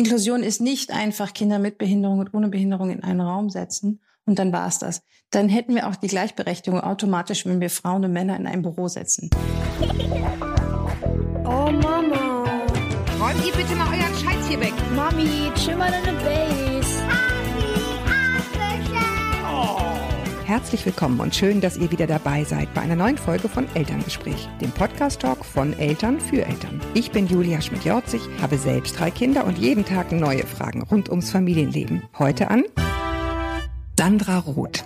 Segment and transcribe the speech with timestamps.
[0.00, 4.38] Inklusion ist nicht einfach Kinder mit Behinderung und ohne Behinderung in einen Raum setzen und
[4.38, 5.02] dann war es das.
[5.28, 8.88] Dann hätten wir auch die Gleichberechtigung automatisch, wenn wir Frauen und Männer in ein Büro
[8.88, 9.28] setzen.
[11.44, 12.44] Oh Mama.
[13.20, 14.72] Räumt ihr bitte mal euren Scheiß hier weg.
[14.96, 16.69] Mami, chill mal deine Base.
[20.50, 24.48] Herzlich willkommen und schön, dass ihr wieder dabei seid bei einer neuen Folge von Elterngespräch,
[24.60, 26.80] dem Podcast-Talk von Eltern für Eltern.
[26.92, 31.30] Ich bin Julia Schmidt-Jorzig, habe selbst drei Kinder und jeden Tag neue Fragen rund ums
[31.30, 32.02] Familienleben.
[32.18, 32.64] Heute an
[33.96, 34.84] Sandra Roth.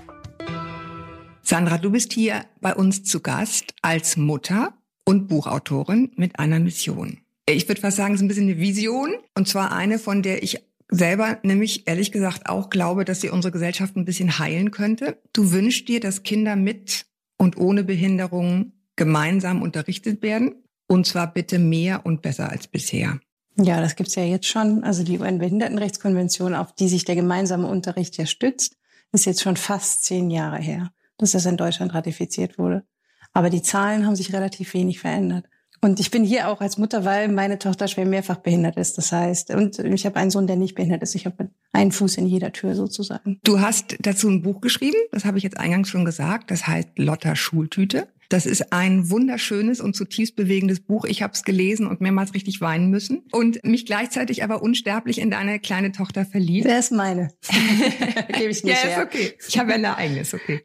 [1.41, 4.75] Sandra, du bist hier bei uns zu Gast als Mutter
[5.07, 7.21] und Buchautorin mit einer Mission.
[7.49, 10.43] Ich würde fast sagen, es ist ein bisschen eine Vision und zwar eine, von der
[10.43, 15.21] ich selber nämlich ehrlich gesagt auch glaube, dass sie unsere Gesellschaft ein bisschen heilen könnte.
[15.33, 20.55] Du wünschst dir, dass Kinder mit und ohne Behinderung gemeinsam unterrichtet werden.
[20.87, 23.19] Und zwar bitte mehr und besser als bisher.
[23.57, 24.85] Ja, das gibt's ja jetzt schon.
[24.85, 28.77] Also die UN-Behindertenrechtskonvention, auf die sich der gemeinsame Unterricht ja stützt,
[29.13, 32.85] ist jetzt schon fast zehn Jahre her, dass das in Deutschland ratifiziert wurde.
[33.33, 35.47] Aber die Zahlen haben sich relativ wenig verändert.
[35.85, 38.97] Und ich bin hier auch als Mutter, weil meine Tochter schwer mehrfach behindert ist.
[38.97, 41.15] Das heißt, und ich habe einen Sohn, der nicht behindert ist.
[41.15, 43.39] Ich habe einen Fuß in jeder Tür sozusagen.
[43.45, 46.51] Du hast dazu ein Buch geschrieben, das habe ich jetzt eingangs schon gesagt.
[46.51, 48.09] Das heißt Lotta Schultüte.
[48.31, 51.05] Das ist ein wunderschönes und zutiefst bewegendes Buch.
[51.05, 55.31] Ich habe es gelesen und mehrmals richtig weinen müssen und mich gleichzeitig aber unsterblich in
[55.31, 56.67] deine kleine Tochter verliebt.
[56.67, 57.29] Wer ist meine?
[58.29, 59.03] Gebe ich nicht ja, her.
[59.03, 59.33] ist okay.
[59.47, 60.63] Ich habe ja eine eigene, ist okay.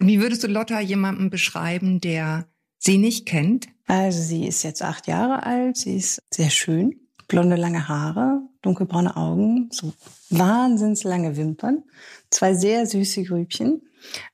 [0.00, 2.48] Wie würdest du Lotta jemandem beschreiben, der
[2.84, 3.68] sie nicht kennt?
[3.86, 9.16] Also sie ist jetzt acht Jahre alt, sie ist sehr schön, blonde lange Haare, dunkelbraune
[9.16, 9.92] Augen, so
[10.30, 11.82] wahnsinns lange Wimpern,
[12.30, 13.82] zwei sehr süße Grübchen.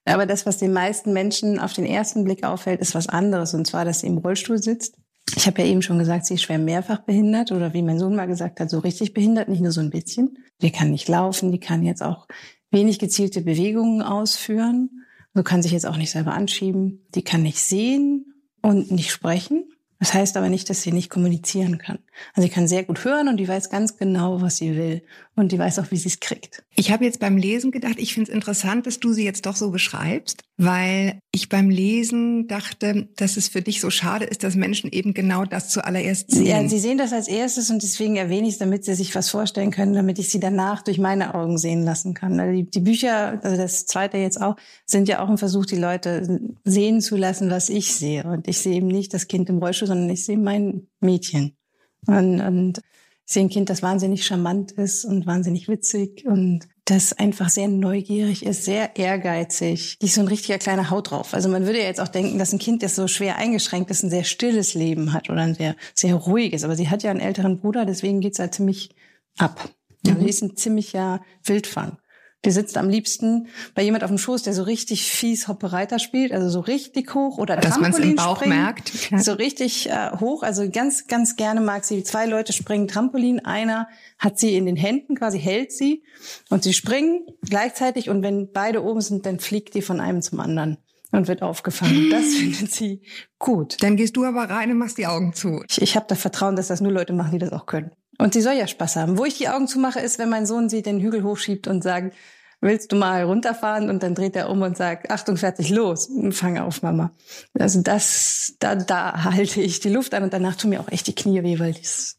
[0.05, 3.67] Aber das, was den meisten Menschen auf den ersten Blick auffällt, ist was anderes, und
[3.67, 4.97] zwar, dass sie im Rollstuhl sitzt.
[5.37, 8.17] Ich habe ja eben schon gesagt, sie ist schwer mehrfach behindert oder wie mein Sohn
[8.17, 10.39] mal gesagt hat, so richtig behindert, nicht nur so ein bisschen.
[10.61, 12.27] Die kann nicht laufen, die kann jetzt auch
[12.73, 15.05] wenig gezielte Bewegungen ausführen.
[15.35, 17.07] So kann sich jetzt auch nicht selber anschieben.
[17.15, 18.30] Die kann nicht sehen
[18.63, 19.65] und nicht sprechen.
[19.99, 21.99] Das heißt aber nicht, dass sie nicht kommunizieren kann.
[22.35, 25.03] Also sie kann sehr gut hören und die weiß ganz genau, was sie will.
[25.37, 26.63] Und die weiß auch, wie sie es kriegt.
[26.77, 29.57] Ich habe jetzt beim Lesen gedacht, ich finde es interessant, dass du sie jetzt doch
[29.57, 34.55] so beschreibst, weil ich beim Lesen dachte, dass es für dich so schade ist, dass
[34.55, 36.47] Menschen eben genau das zuallererst sehen.
[36.47, 39.31] Ja, sie sehen das als erstes und deswegen erwähne ich es, damit sie sich was
[39.31, 42.39] vorstellen können, damit ich sie danach durch meine Augen sehen lassen kann.
[42.39, 45.77] Also die, die Bücher, also das zweite jetzt auch, sind ja auch ein Versuch, die
[45.77, 48.25] Leute sehen zu lassen, was ich sehe.
[48.25, 51.57] Und ich sehe eben nicht das Kind im Rollstuhl, sondern ich sehe mein Mädchen.
[52.07, 52.79] Und, und
[53.27, 57.69] ich sehe ein Kind, das wahnsinnig charmant ist und wahnsinnig witzig und das einfach sehr
[57.69, 59.99] neugierig ist, sehr ehrgeizig.
[60.01, 61.35] Die ist so ein richtiger kleiner Haut drauf.
[61.35, 64.03] Also man würde ja jetzt auch denken, dass ein Kind, das so schwer eingeschränkt ist,
[64.03, 66.65] ein sehr stilles Leben hat oder ein sehr, sehr ruhiges.
[66.65, 68.91] Aber sie hat ja einen älteren Bruder, deswegen geht's halt ziemlich
[69.39, 69.71] ab.
[70.05, 70.23] Also mhm.
[70.25, 71.99] sie ist ein ziemlicher Wildfang.
[72.47, 76.33] Die sitzt am liebsten bei jemand auf dem Schoß, der so richtig fies Hoppereiter spielt,
[76.33, 79.11] also so richtig hoch oder Dass man es im Bauch springen, merkt.
[79.11, 79.19] Ja.
[79.19, 80.43] So richtig äh, hoch.
[80.43, 82.03] Also ganz, ganz gerne mag sie.
[82.03, 83.41] Zwei Leute springen Trampolin.
[83.41, 86.03] Einer hat sie in den Händen, quasi hält sie.
[86.49, 88.09] Und sie springen gleichzeitig.
[88.09, 90.79] Und wenn beide oben sind, dann fliegt die von einem zum anderen
[91.13, 92.09] und wird aufgefangen.
[92.11, 93.03] Das findet sie
[93.39, 93.77] gut.
[93.83, 95.63] Dann gehst du aber rein und machst die Augen zu.
[95.69, 97.91] Ich, ich habe da Vertrauen, dass das nur Leute machen, die das auch können.
[98.21, 99.17] Und sie soll ja Spaß haben.
[99.17, 102.15] Wo ich die Augen zumache, ist, wenn mein Sohn sie den Hügel hochschiebt und sagt,
[102.61, 103.89] willst du mal runterfahren?
[103.89, 107.13] Und dann dreht er um und sagt, Achtung, fertig, los, fang auf, Mama.
[107.59, 111.07] Also das, da, da halte ich die Luft an und danach tun mir auch echt
[111.07, 112.19] die Knie weh, weil das,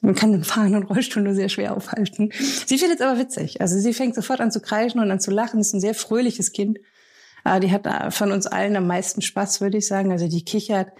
[0.00, 2.30] man kann den Fahren und Rollstuhl nur sehr schwer aufhalten.
[2.66, 3.60] Sie findet es aber witzig.
[3.60, 5.58] Also sie fängt sofort an zu kreischen und an zu lachen.
[5.58, 6.78] Ist ein sehr fröhliches Kind.
[7.60, 10.12] Die hat von uns allen am meisten Spaß, würde ich sagen.
[10.12, 10.92] Also die kichert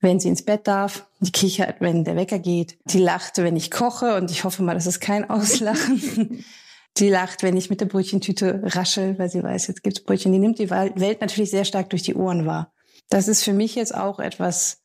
[0.00, 1.06] wenn sie ins Bett darf.
[1.20, 2.78] Die kichert, wenn der Wecker geht.
[2.84, 4.16] Die lacht, wenn ich koche.
[4.16, 6.44] Und ich hoffe mal, das ist kein Auslachen.
[6.96, 10.32] die lacht, wenn ich mit der Brötchentüte raschel, weil sie weiß, jetzt gibt's Brötchen.
[10.32, 12.72] Die nimmt die Welt natürlich sehr stark durch die Ohren wahr.
[13.08, 14.82] Das ist für mich jetzt auch etwas,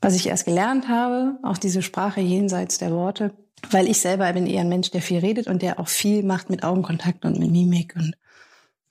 [0.00, 1.38] was ich erst gelernt habe.
[1.42, 3.32] Auch diese Sprache jenseits der Worte.
[3.70, 6.48] Weil ich selber bin eher ein Mensch, der viel redet und der auch viel macht
[6.48, 8.14] mit Augenkontakt und mit Mimik und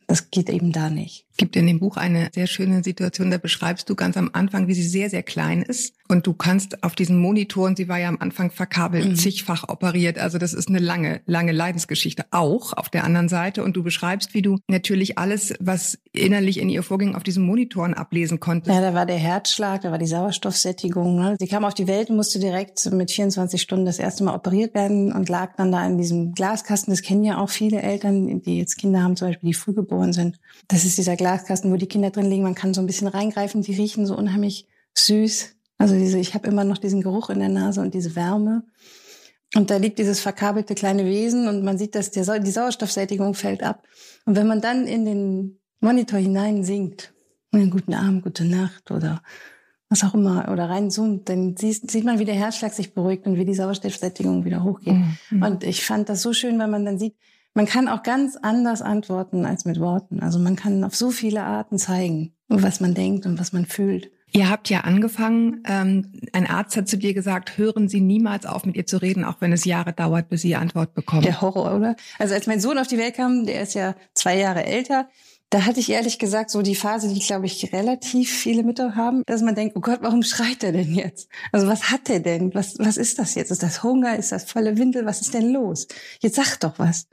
[0.07, 1.26] das geht eben da nicht.
[1.37, 4.73] Gibt in dem Buch eine sehr schöne Situation, da beschreibst du ganz am Anfang, wie
[4.73, 5.93] sie sehr, sehr klein ist.
[6.07, 9.15] Und du kannst auf diesen Monitoren, sie war ja am Anfang verkabelt, mhm.
[9.15, 10.17] zigfach operiert.
[10.17, 13.63] Also das ist eine lange, lange Leidensgeschichte auch auf der anderen Seite.
[13.63, 17.93] Und du beschreibst, wie du natürlich alles, was innerlich in ihr vorging, auf diesen Monitoren
[17.93, 18.73] ablesen konntest.
[18.73, 21.15] Ja, da war der Herzschlag, da war die Sauerstoffsättigung.
[21.15, 21.35] Ne?
[21.39, 24.73] Sie kam auf die Welt und musste direkt mit 24 Stunden das erste Mal operiert
[24.73, 26.91] werden und lag dann da in diesem Glaskasten.
[26.91, 30.13] Das kennen ja auch viele Eltern, die jetzt Kinder haben, zum Beispiel die früh geboren
[30.13, 30.39] sind.
[30.67, 32.43] Das ist dieser Glaskasten, wo die Kinder drin liegen.
[32.43, 33.61] Man kann so ein bisschen reingreifen.
[33.61, 34.65] Die riechen so unheimlich
[34.95, 35.55] süß.
[35.77, 38.63] Also diese, ich habe immer noch diesen Geruch in der Nase und diese Wärme.
[39.53, 43.61] Und da liegt dieses verkabelte kleine Wesen und man sieht, dass der, die Sauerstoffsättigung fällt
[43.61, 43.83] ab.
[44.25, 47.13] Und wenn man dann in den Monitor hinein singt,
[47.51, 49.21] einen guten Abend, gute Nacht oder
[49.89, 53.37] was auch immer, oder reinzoomt, dann sieht, sieht man, wie der Herzschlag sich beruhigt und
[53.37, 54.95] wie die Sauerstoffsättigung wieder hochgeht.
[55.29, 55.43] Mhm.
[55.43, 57.15] Und ich fand das so schön, weil man dann sieht,
[57.57, 60.19] man kann auch ganz anders antworten als mit Worten.
[60.19, 64.11] Also man kann auf so viele Arten zeigen, was man denkt und was man fühlt.
[64.31, 68.63] Ihr habt ja angefangen, ähm, ein Arzt hat zu dir gesagt, hören Sie niemals auf,
[68.63, 71.23] mit ihr zu reden, auch wenn es Jahre dauert, bis Sie Antwort bekommen.
[71.23, 71.95] Der Horror, oder?
[72.19, 75.07] Also als mein Sohn auf die Welt kam, der ist ja zwei Jahre älter,
[75.49, 79.23] da hatte ich ehrlich gesagt so die Phase, die, glaube ich, relativ viele Mütter haben,
[79.25, 81.29] dass man denkt, oh Gott, warum schreit er denn jetzt?
[81.53, 82.53] Also was hat er denn?
[82.53, 83.49] Was, was ist das jetzt?
[83.49, 84.17] Ist das Hunger?
[84.17, 85.05] Ist das volle Windel?
[85.05, 85.87] Was ist denn los?
[86.19, 87.07] Jetzt sag doch was.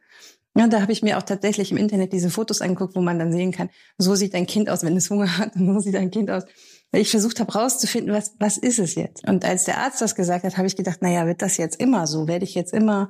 [0.57, 3.33] Ja, da habe ich mir auch tatsächlich im Internet diese Fotos angeguckt, wo man dann
[3.33, 6.31] sehen kann, so sieht ein Kind aus, wenn es Hunger hat so sieht ein Kind
[6.31, 6.45] aus.
[6.93, 9.27] Weil ich versucht habe rauszufinden, was, was ist es jetzt?
[9.29, 12.07] Und als der Arzt das gesagt hat, habe ich gedacht, naja, wird das jetzt immer
[12.07, 12.29] so?
[12.29, 13.09] Werde ich jetzt immer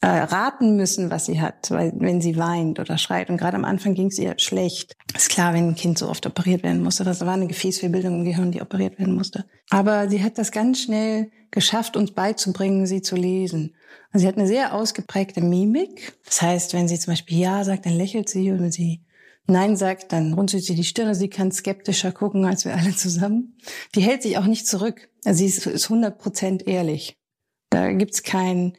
[0.00, 3.30] äh, raten müssen, was sie hat, weil wenn sie weint oder schreit.
[3.30, 4.96] Und gerade am Anfang ging es ihr schlecht.
[5.14, 7.04] Ist klar, wenn ein Kind so oft operiert werden musste.
[7.04, 9.44] Das war eine Gefäßfehlbildung im Gehirn, die operiert werden musste.
[9.68, 13.74] Aber sie hat das ganz schnell geschafft, uns beizubringen, sie zu lesen.
[14.12, 16.12] Und sie hat eine sehr ausgeprägte Mimik.
[16.24, 18.50] Das heißt, wenn sie zum Beispiel Ja sagt, dann lächelt sie.
[18.50, 19.04] Und wenn sie
[19.46, 21.14] Nein sagt, dann runzelt sie die Stirne.
[21.14, 23.56] Sie kann skeptischer gucken als wir alle zusammen.
[23.94, 25.08] Die hält sich auch nicht zurück.
[25.24, 27.16] Also sie ist, ist 100 Prozent ehrlich.
[27.70, 28.76] Da gibt's kein,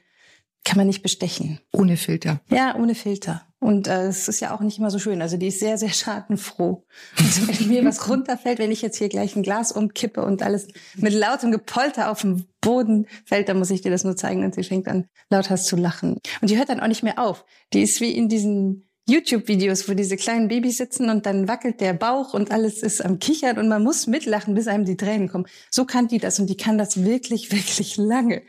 [0.63, 1.59] kann man nicht bestechen.
[1.71, 2.41] Ohne Filter.
[2.49, 3.47] Ja, ohne Filter.
[3.61, 5.21] Und äh, es ist ja auch nicht immer so schön.
[5.21, 6.83] Also die ist sehr, sehr schadenfroh.
[7.15, 10.67] Also wenn mir was runterfällt, wenn ich jetzt hier gleich ein Glas umkippe und alles
[10.95, 14.55] mit lautem Gepolter auf dem Boden fällt, dann muss ich dir das nur zeigen und
[14.55, 16.17] sie fängt an, lauthals zu lachen.
[16.41, 17.45] Und die hört dann auch nicht mehr auf.
[17.71, 21.93] Die ist wie in diesen YouTube-Videos, wo diese kleinen Babys sitzen und dann wackelt der
[21.93, 25.45] Bauch und alles ist am Kichern und man muss mitlachen, bis einem die Tränen kommen.
[25.69, 28.41] So kann die das und die kann das wirklich, wirklich lange.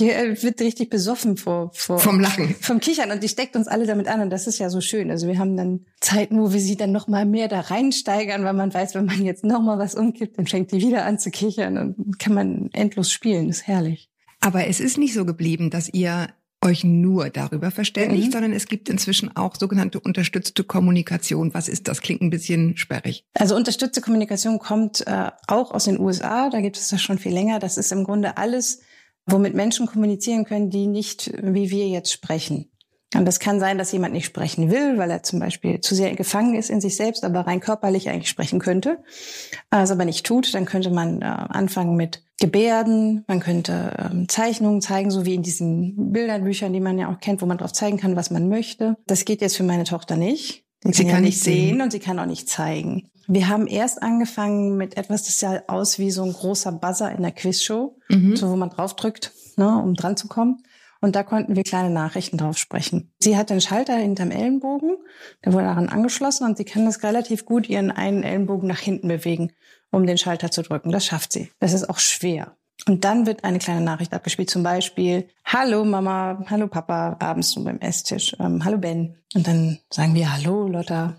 [0.00, 2.54] Äh, wird richtig besoffen vor, vor Vom Lachen.
[2.60, 5.10] vom Kichern und die steckt uns alle damit an und das ist ja so schön.
[5.10, 8.54] Also wir haben dann Zeiten, wo wir sie dann noch mal mehr da reinsteigern, weil
[8.54, 11.30] man weiß, wenn man jetzt noch mal was umkippt, dann fängt die wieder an zu
[11.30, 13.48] kichern und kann man endlos spielen.
[13.48, 14.08] Das ist herrlich.
[14.40, 16.28] Aber es ist nicht so geblieben, dass ihr
[16.62, 18.32] euch nur darüber verständigt, Mhm.
[18.32, 21.54] sondern es gibt inzwischen auch sogenannte unterstützte Kommunikation.
[21.54, 22.02] Was ist das?
[22.02, 23.24] Klingt ein bisschen sperrig.
[23.32, 26.50] Also unterstützte Kommunikation kommt äh, auch aus den USA.
[26.50, 27.60] Da gibt es das schon viel länger.
[27.60, 28.80] Das ist im Grunde alles,
[29.30, 32.70] womit Menschen kommunizieren können, die nicht wie wir jetzt sprechen.
[33.14, 36.14] Und das kann sein, dass jemand nicht sprechen will, weil er zum Beispiel zu sehr
[36.14, 39.02] gefangen ist in sich selbst, aber rein körperlich eigentlich sprechen könnte,
[39.68, 40.54] also aber nicht tut.
[40.54, 45.42] Dann könnte man äh, anfangen mit Gebärden, man könnte ähm, Zeichnungen zeigen, so wie in
[45.42, 48.96] diesen Bilderbüchern, die man ja auch kennt, wo man drauf zeigen kann, was man möchte.
[49.06, 50.64] Das geht jetzt für meine Tochter nicht.
[50.84, 53.10] Sie kann, ja kann nicht sehen und sie kann auch nicht zeigen.
[53.32, 57.22] Wir haben erst angefangen mit etwas, das sah aus wie so ein großer Buzzer in
[57.22, 58.34] der Quizshow, Mhm.
[58.34, 60.64] so wo man draufdrückt, ne, um dran zu kommen.
[61.00, 63.12] Und da konnten wir kleine Nachrichten drauf sprechen.
[63.20, 64.96] Sie hat den Schalter hinterm Ellenbogen,
[65.44, 69.06] der wurde daran angeschlossen und sie kann das relativ gut ihren einen Ellenbogen nach hinten
[69.06, 69.52] bewegen,
[69.92, 70.90] um den Schalter zu drücken.
[70.90, 71.50] Das schafft sie.
[71.60, 72.56] Das ist auch schwer.
[72.88, 77.62] Und dann wird eine kleine Nachricht abgespielt, zum Beispiel, hallo Mama, hallo Papa, abends so
[77.62, 79.14] beim Esstisch, ähm, hallo Ben.
[79.34, 81.14] Und dann sagen wir, hallo Lotta,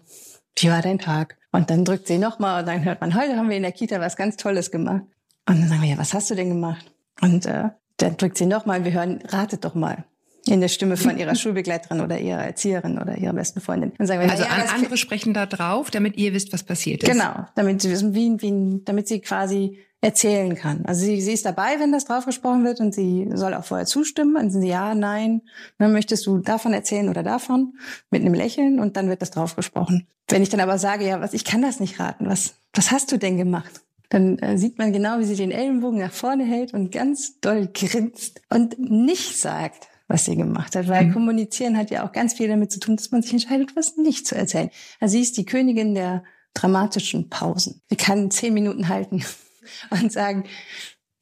[0.60, 1.38] wie war dein Tag?
[1.52, 4.00] Und dann drückt sie nochmal und dann hört man, heute haben wir in der Kita
[4.00, 5.04] was ganz Tolles gemacht.
[5.48, 6.92] Und dann sagen wir, ja, was hast du denn gemacht?
[7.22, 10.06] Und äh, dann drückt sie nochmal und wir hören, ratet doch mal.
[10.48, 13.92] In der Stimme von ihrer Schulbegleiterin oder ihrer Erzieherin oder ihrer besten Freundin.
[13.98, 17.04] Dann sagen wir, Also ja, an, andere sprechen da drauf, damit ihr wisst, was passiert
[17.04, 17.12] ist.
[17.12, 20.84] Genau, damit sie wissen, wie, wie, damit sie quasi erzählen kann.
[20.86, 23.86] Also sie, sie ist dabei, wenn das drauf gesprochen wird und sie soll auch vorher
[23.86, 24.36] zustimmen.
[24.36, 25.44] Und sie ja, nein,
[25.78, 27.76] dann möchtest du davon erzählen oder davon
[28.10, 30.08] mit einem Lächeln und dann wird das drauf gesprochen.
[30.28, 33.12] Wenn ich dann aber sage, ja, was, ich kann das nicht raten, was, was hast
[33.12, 33.82] du denn gemacht?
[34.10, 37.70] Dann äh, sieht man genau, wie sie den Ellenbogen nach vorne hält und ganz doll
[37.72, 40.88] grinst und nicht sagt, was sie gemacht hat.
[40.88, 41.14] Weil Mhm.
[41.14, 44.26] kommunizieren hat ja auch ganz viel damit zu tun, dass man sich entscheidet, was nicht
[44.26, 44.72] zu erzählen.
[45.00, 46.24] Also sie ist die Königin der
[46.56, 47.82] dramatischen Pausen.
[47.90, 49.24] Sie kann zehn Minuten halten
[49.90, 50.46] und sagen,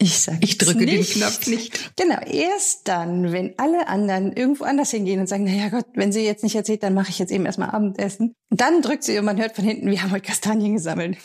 [0.02, 1.16] ich sage Ich drücke den nicht.
[1.16, 1.92] Knopf nicht.
[1.98, 6.14] Genau, erst dann, wenn alle anderen irgendwo anders hingehen und sagen, na ja Gott, wenn
[6.14, 8.34] sie jetzt nicht erzählt, dann mache ich jetzt eben erstmal Abendessen.
[8.50, 11.18] Dann drückt sie und man hört von hinten, wir haben heute Kastanien gesammelt.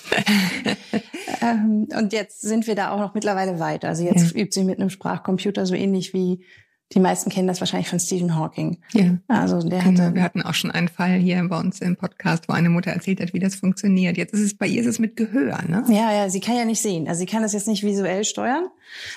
[1.40, 3.88] ähm, und jetzt sind wir da auch noch mittlerweile weiter.
[3.88, 6.44] Also jetzt übt sie mit einem Sprachcomputer so ähnlich wie
[6.93, 8.79] die meisten kennen das wahrscheinlich von Stephen Hawking.
[8.93, 9.19] Ja.
[9.26, 10.03] Also der Genau.
[10.03, 12.91] hatte Wir hatten auch schon einen Fall hier bei uns im Podcast, wo eine Mutter
[12.91, 14.17] erzählt hat, wie das funktioniert.
[14.17, 15.85] Jetzt ist es bei ihr ist es mit Gehör, ne?
[15.88, 17.09] Ja, ja, sie kann ja nicht sehen.
[17.09, 18.69] Also sie kann das jetzt nicht visuell steuern,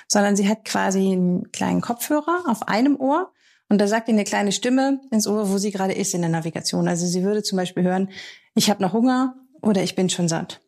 [0.07, 3.31] sondern sie hat quasi einen kleinen Kopfhörer auf einem Ohr
[3.69, 6.29] und da sagt ihr eine kleine Stimme ins Ohr, wo sie gerade ist in der
[6.29, 6.87] Navigation.
[6.87, 8.09] Also sie würde zum Beispiel hören,
[8.55, 10.61] ich habe noch Hunger oder ich bin schon satt.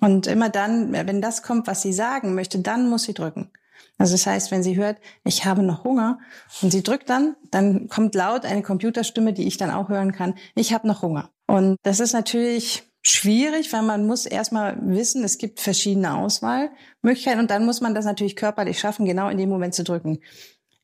[0.00, 3.50] Und immer dann, wenn das kommt, was sie sagen möchte, dann muss sie drücken.
[3.98, 6.18] Also das heißt, wenn sie hört, ich habe noch Hunger
[6.62, 10.34] und sie drückt dann, dann kommt laut eine Computerstimme, die ich dann auch hören kann,
[10.54, 11.30] ich habe noch Hunger.
[11.46, 17.50] Und das ist natürlich schwierig, weil man muss erstmal wissen, es gibt verschiedene Auswahlmöglichkeiten und
[17.50, 20.18] dann muss man das natürlich körperlich schaffen, genau in dem Moment zu drücken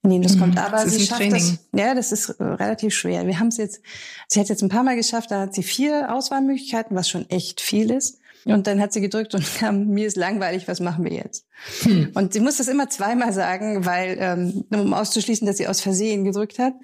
[0.02, 0.58] in dem das kommt.
[0.58, 1.58] Aber das sie schafft Training.
[1.72, 1.80] das.
[1.80, 3.26] Ja, das ist äh, relativ schwer.
[3.26, 3.80] Wir haben es jetzt,
[4.28, 7.60] sie hat jetzt ein paar Mal geschafft, da hat sie vier Auswahlmöglichkeiten, was schon echt
[7.60, 8.18] viel ist.
[8.46, 11.46] Und dann hat sie gedrückt und kam, mir ist langweilig, was machen wir jetzt?
[11.82, 12.10] Hm.
[12.14, 16.24] Und sie muss das immer zweimal sagen, weil, ähm, um auszuschließen, dass sie aus Versehen
[16.24, 16.74] gedrückt hat.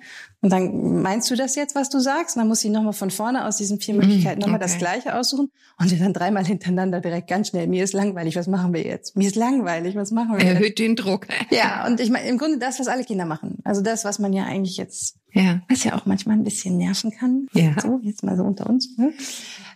[0.42, 2.36] Und dann meinst du das jetzt, was du sagst?
[2.36, 4.84] Und dann muss sie nochmal von vorne aus diesen vier Möglichkeiten nochmal das Hm, okay.
[5.00, 7.66] Gleiche aussuchen und dann dreimal hintereinander direkt ganz schnell.
[7.66, 9.16] Mir ist langweilig, was machen wir jetzt?
[9.16, 10.54] Mir ist langweilig, was machen wir jetzt?
[10.60, 11.26] Erhöht den Druck.
[11.50, 13.58] Ja, und ich meine, im Grunde das, was alle Kinder machen.
[13.64, 15.62] Also das, was man ja eigentlich jetzt, Ja.
[15.68, 17.46] was ja auch manchmal ein bisschen nerven kann.
[17.52, 17.74] Ja.
[17.80, 18.96] So, jetzt mal so unter uns.
[18.98, 19.12] Ne?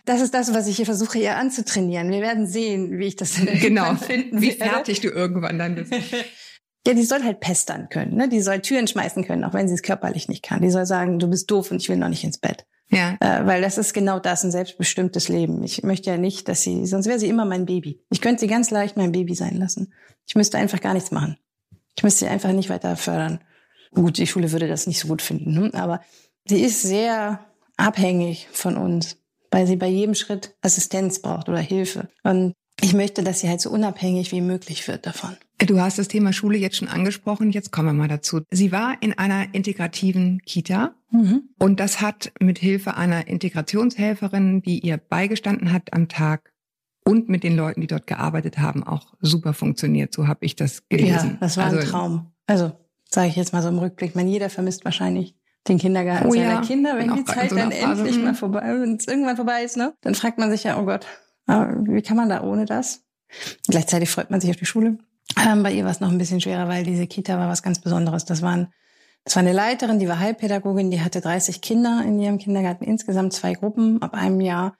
[0.05, 2.09] Das ist das, was ich hier versuche, ihr anzutrainieren.
[2.11, 3.95] Wir werden sehen, wie ich das Genau.
[3.95, 4.90] finden Wie werde.
[4.91, 5.93] Fertig du irgendwann dann bist.
[6.87, 8.15] Ja, die soll halt pestern können.
[8.15, 8.27] Ne?
[8.27, 10.63] Die soll Türen schmeißen können, auch wenn sie es körperlich nicht kann.
[10.63, 12.65] Die soll sagen, du bist doof und ich will noch nicht ins Bett.
[12.89, 13.17] Ja.
[13.19, 15.63] Äh, weil das ist genau das, ein selbstbestimmtes Leben.
[15.63, 18.03] Ich möchte ja nicht, dass sie, sonst wäre sie immer mein Baby.
[18.09, 19.93] Ich könnte sie ganz leicht mein Baby sein lassen.
[20.25, 21.37] Ich müsste einfach gar nichts machen.
[21.95, 23.41] Ich müsste sie einfach nicht weiter fördern.
[23.93, 25.69] Gut, die Schule würde das nicht so gut finden, ne?
[25.75, 26.01] aber
[26.45, 27.45] sie ist sehr
[27.77, 29.17] abhängig von uns,
[29.51, 32.09] weil sie bei jedem Schritt Assistenz braucht oder Hilfe.
[32.23, 35.35] Und ich möchte, dass sie halt so unabhängig wie möglich wird davon.
[35.59, 37.51] Du hast das Thema Schule jetzt schon angesprochen.
[37.51, 38.41] Jetzt kommen wir mal dazu.
[38.49, 41.49] Sie war in einer integrativen Kita Mhm.
[41.59, 46.53] und das hat mit Hilfe einer Integrationshelferin, die ihr beigestanden hat am Tag
[47.03, 50.13] und mit den Leuten, die dort gearbeitet haben, auch super funktioniert.
[50.13, 51.31] So habe ich das gelesen.
[51.31, 52.31] Ja, das war ein Also, Traum.
[52.47, 52.71] Also,
[53.09, 54.15] sage ich jetzt mal so im Rückblick.
[54.15, 55.35] Meine, jeder vermisst wahrscheinlich
[55.67, 58.23] den Kindergarten Oh seiner ja, Kinder, wenn die Zeit so dann endlich mhm.
[58.23, 59.93] mal vorbei, wenn es irgendwann vorbei ist, ne?
[60.01, 61.05] Dann fragt man sich ja, oh Gott,
[61.47, 63.03] wie kann man da ohne das?
[63.67, 64.97] Gleichzeitig freut man sich auf die Schule.
[65.41, 67.79] Ähm, bei ihr war es noch ein bisschen schwerer, weil diese Kita war was ganz
[67.79, 68.25] Besonderes.
[68.25, 68.73] Das waren
[69.23, 73.33] das war eine Leiterin, die war Heilpädagogin, die hatte 30 Kinder in ihrem Kindergarten, insgesamt
[73.33, 74.75] zwei Gruppen ab einem Jahr,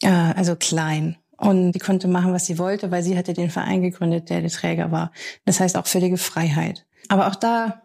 [0.00, 1.16] äh, also klein.
[1.36, 4.50] Und die konnte machen, was sie wollte, weil sie hatte den Verein gegründet, der der
[4.50, 5.10] Träger war.
[5.44, 6.86] Das heißt auch völlige Freiheit.
[7.08, 7.82] Aber auch da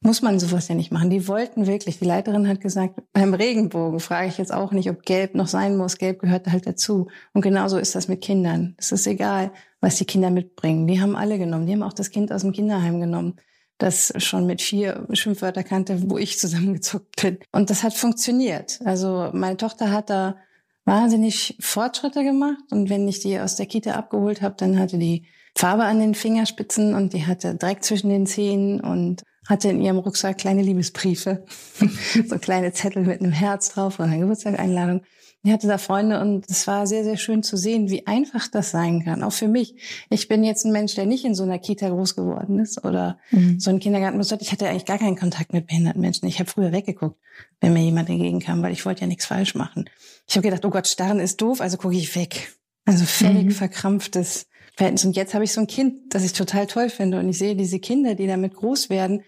[0.00, 1.10] muss man sowas ja nicht machen.
[1.10, 5.02] Die wollten wirklich, die Leiterin hat gesagt, beim Regenbogen frage ich jetzt auch nicht, ob
[5.02, 5.98] gelb noch sein muss.
[5.98, 7.08] Gelb gehört halt dazu.
[7.32, 8.74] Und genauso ist das mit Kindern.
[8.78, 10.86] Es ist egal, was die Kinder mitbringen.
[10.86, 11.66] Die haben alle genommen.
[11.66, 13.36] Die haben auch das Kind aus dem Kinderheim genommen,
[13.78, 17.38] das schon mit vier Schimpfwörter kannte, wo ich zusammengezuckt bin.
[17.52, 18.80] Und das hat funktioniert.
[18.84, 20.36] Also meine Tochter hat da
[20.84, 22.62] wahnsinnig Fortschritte gemacht.
[22.70, 25.26] Und wenn ich die aus der Kita abgeholt habe, dann hatte die
[25.56, 29.98] Farbe an den Fingerspitzen und die hatte Dreck zwischen den Zähnen und hatte in ihrem
[29.98, 31.44] Rucksack kleine Liebesbriefe,
[32.28, 35.02] so kleine Zettel mit einem Herz drauf und einer Geburtstageinladung.
[35.44, 38.72] Die hatte da Freunde und es war sehr, sehr schön zu sehen, wie einfach das
[38.72, 39.76] sein kann, auch für mich.
[40.10, 43.18] Ich bin jetzt ein Mensch, der nicht in so einer Kita groß geworden ist oder
[43.30, 43.60] Mhm.
[43.60, 44.42] so einen Kindergarten besucht.
[44.42, 46.26] Ich hatte eigentlich gar keinen Kontakt mit behinderten Menschen.
[46.26, 47.20] Ich habe früher weggeguckt,
[47.60, 49.88] wenn mir jemand entgegenkam, weil ich wollte ja nichts falsch machen.
[50.26, 52.52] Ich habe gedacht, oh Gott, starren ist doof, also gucke ich weg.
[52.84, 53.50] Also völlig Mhm.
[53.52, 55.04] verkrampftes Verhältnis.
[55.04, 57.20] Und jetzt habe ich so ein Kind, das ich total toll finde.
[57.20, 59.22] Und ich sehe diese Kinder, die damit groß werden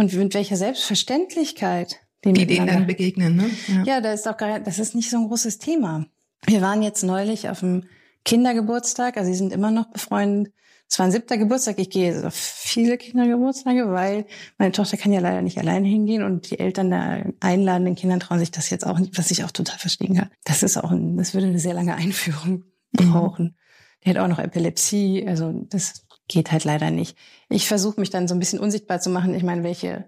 [0.00, 3.50] und mit welcher Selbstverständlichkeit die, die denen dann begegnen, ne?
[3.84, 6.06] ja, da ist auch gar, das ist nicht so ein großes Thema.
[6.46, 7.84] Wir waren jetzt neulich auf dem
[8.24, 10.54] Kindergeburtstag, also sie sind immer noch befreundet.
[10.88, 11.78] Es war ein siebter Geburtstag.
[11.78, 14.24] Ich gehe auf viele Kindergeburtstage, weil
[14.58, 18.38] meine Tochter kann ja leider nicht alleine hingehen und die Eltern der einladenden Kinder trauen
[18.38, 20.30] sich das jetzt auch nicht, was ich auch total verstehen kann.
[20.44, 23.56] Das ist auch ein, das würde eine sehr lange Einführung brauchen.
[24.02, 27.16] Die hat auch noch Epilepsie, also das geht halt leider nicht.
[27.48, 29.34] Ich versuche mich dann so ein bisschen unsichtbar zu machen.
[29.34, 30.04] Ich meine, welche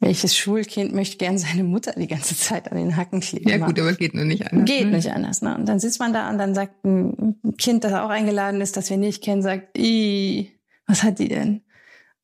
[0.00, 3.48] welches Schulkind möchte gern seine Mutter die ganze Zeit an den Hacken kleben?
[3.48, 4.68] Ja gut, aber geht nur nicht anders.
[4.68, 4.96] Geht ne?
[4.96, 5.40] nicht anders.
[5.40, 5.56] Ne?
[5.56, 8.90] Und dann sitzt man da und dann sagt ein Kind, das auch eingeladen ist, das
[8.90, 10.50] wir nicht kennen, sagt, Ih,
[10.86, 11.62] was hat die denn?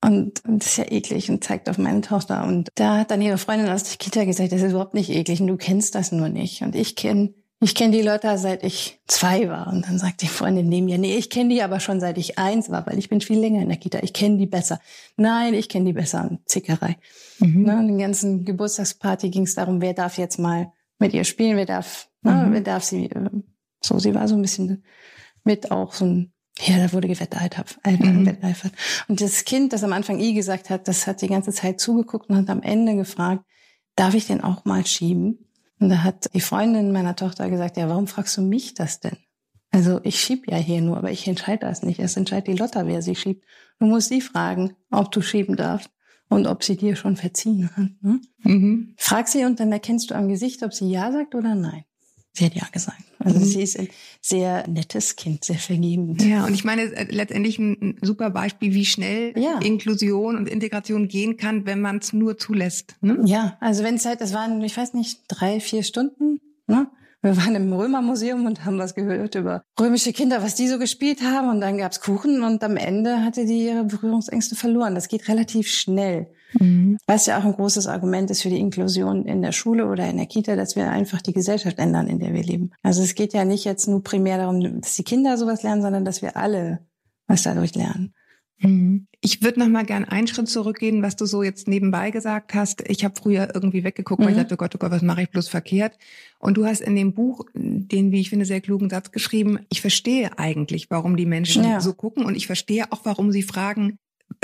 [0.03, 2.45] Und, und das ist ja eklig und zeigt auf meine Tochter.
[2.45, 5.41] Und da hat dann ihre Freundin aus der Kita gesagt, das ist überhaupt nicht eklig
[5.41, 6.63] und du kennst das nur nicht.
[6.63, 9.67] Und ich kenne ich kenn die Leute, seit ich zwei war.
[9.69, 12.39] Und dann sagt die Freundin neben mir, nee, ich kenne die aber schon seit ich
[12.39, 13.99] eins war, weil ich bin viel länger in der Kita.
[14.03, 14.81] Ich kenne die besser.
[15.17, 16.29] Nein, ich kenne die besser.
[16.31, 16.97] Und Zickerei.
[17.39, 17.63] Mhm.
[17.63, 21.57] Ne, in den ganzen Geburtstagsparty ging es darum, wer darf jetzt mal mit ihr spielen,
[21.57, 22.53] wer darf, ne, Mhm.
[22.53, 23.31] wer darf sie, äh,
[23.83, 24.85] so, sie war so ein bisschen
[25.45, 28.25] mit auch so ein, ja, da wurde gewetteifert, Mhm.
[28.25, 28.73] gewetteifert.
[29.09, 32.29] Und das Kind, das am Anfang I gesagt hat, das hat die ganze Zeit zugeguckt
[32.31, 33.45] und hat am Ende gefragt,
[33.97, 35.47] darf ich den auch mal schieben?
[35.81, 39.17] Und da hat die Freundin meiner Tochter gesagt, ja, warum fragst du mich das denn?
[39.73, 42.01] Also ich schieb ja hier nur, aber ich entscheide das nicht.
[42.01, 43.45] Es entscheidet die Lotta, wer sie schiebt.
[43.79, 45.91] Du musst sie fragen, ob du schieben darfst
[46.29, 47.91] und ob sie dir schon verziehen hat.
[48.03, 48.21] Ne?
[48.43, 48.95] Mhm.
[48.97, 51.85] Frag sie und dann erkennst du am Gesicht, ob sie ja sagt oder nein.
[52.33, 53.03] Sie hat ja gesagt.
[53.19, 53.45] Also Mhm.
[53.45, 53.89] sie ist ein
[54.21, 56.23] sehr nettes Kind, sehr vergebend.
[56.25, 59.59] Ja, und ich meine, äh, letztendlich ein, ein super Beispiel, wie schnell Ja.
[59.59, 62.95] Inklusion und Integration gehen kann, wenn man es nur zulässt.
[63.01, 63.19] Ne?
[63.25, 66.89] Ja, also wenn es halt, das waren, ich weiß nicht, drei, vier Stunden, ne?
[67.23, 71.21] Wir waren im Römermuseum und haben was gehört über römische Kinder, was die so gespielt
[71.21, 71.51] haben.
[71.51, 74.95] Und dann gab's Kuchen und am Ende hatte die ihre Berührungsängste verloren.
[74.95, 76.29] Das geht relativ schnell.
[77.07, 80.17] Was ja auch ein großes Argument ist für die Inklusion in der Schule oder in
[80.17, 82.71] der Kita, dass wir einfach die Gesellschaft ändern, in der wir leben.
[82.83, 86.05] Also es geht ja nicht jetzt nur primär darum, dass die Kinder sowas lernen, sondern
[86.05, 86.81] dass wir alle
[87.27, 88.15] was dadurch lernen.
[88.63, 89.07] Mhm.
[89.23, 92.83] Ich würde noch mal gern einen Schritt zurückgehen, was du so jetzt nebenbei gesagt hast.
[92.89, 94.41] Ich habe früher irgendwie weggeguckt, weil ich Mhm.
[94.43, 95.97] dachte, oh Gott, oh Gott, was mache ich bloß verkehrt?
[96.41, 99.61] Und du hast in dem Buch den, wie ich finde, sehr klugen Satz geschrieben.
[99.71, 101.81] Ich verstehe eigentlich, warum die Menschen Ja.
[101.81, 103.99] so gucken und ich verstehe auch, warum sie fragen,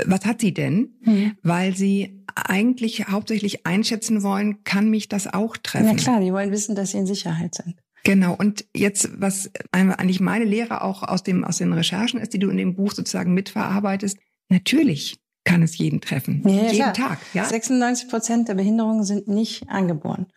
[0.05, 0.95] was hat sie denn?
[1.01, 1.37] Mhm.
[1.43, 5.87] Weil sie eigentlich hauptsächlich einschätzen wollen, kann mich das auch treffen?
[5.87, 7.75] Ja klar, die wollen wissen, dass sie in Sicherheit sind.
[8.03, 8.35] Genau.
[8.35, 12.49] Und jetzt, was eigentlich meine Lehre auch aus dem, aus den Recherchen ist, die du
[12.49, 14.17] in dem Buch sozusagen mitverarbeitest,
[14.49, 16.41] natürlich kann es jeden treffen.
[16.45, 16.93] Ja, jeden klar.
[16.93, 17.45] Tag, ja.
[17.45, 20.27] 96 Prozent der Behinderungen sind nicht angeboren.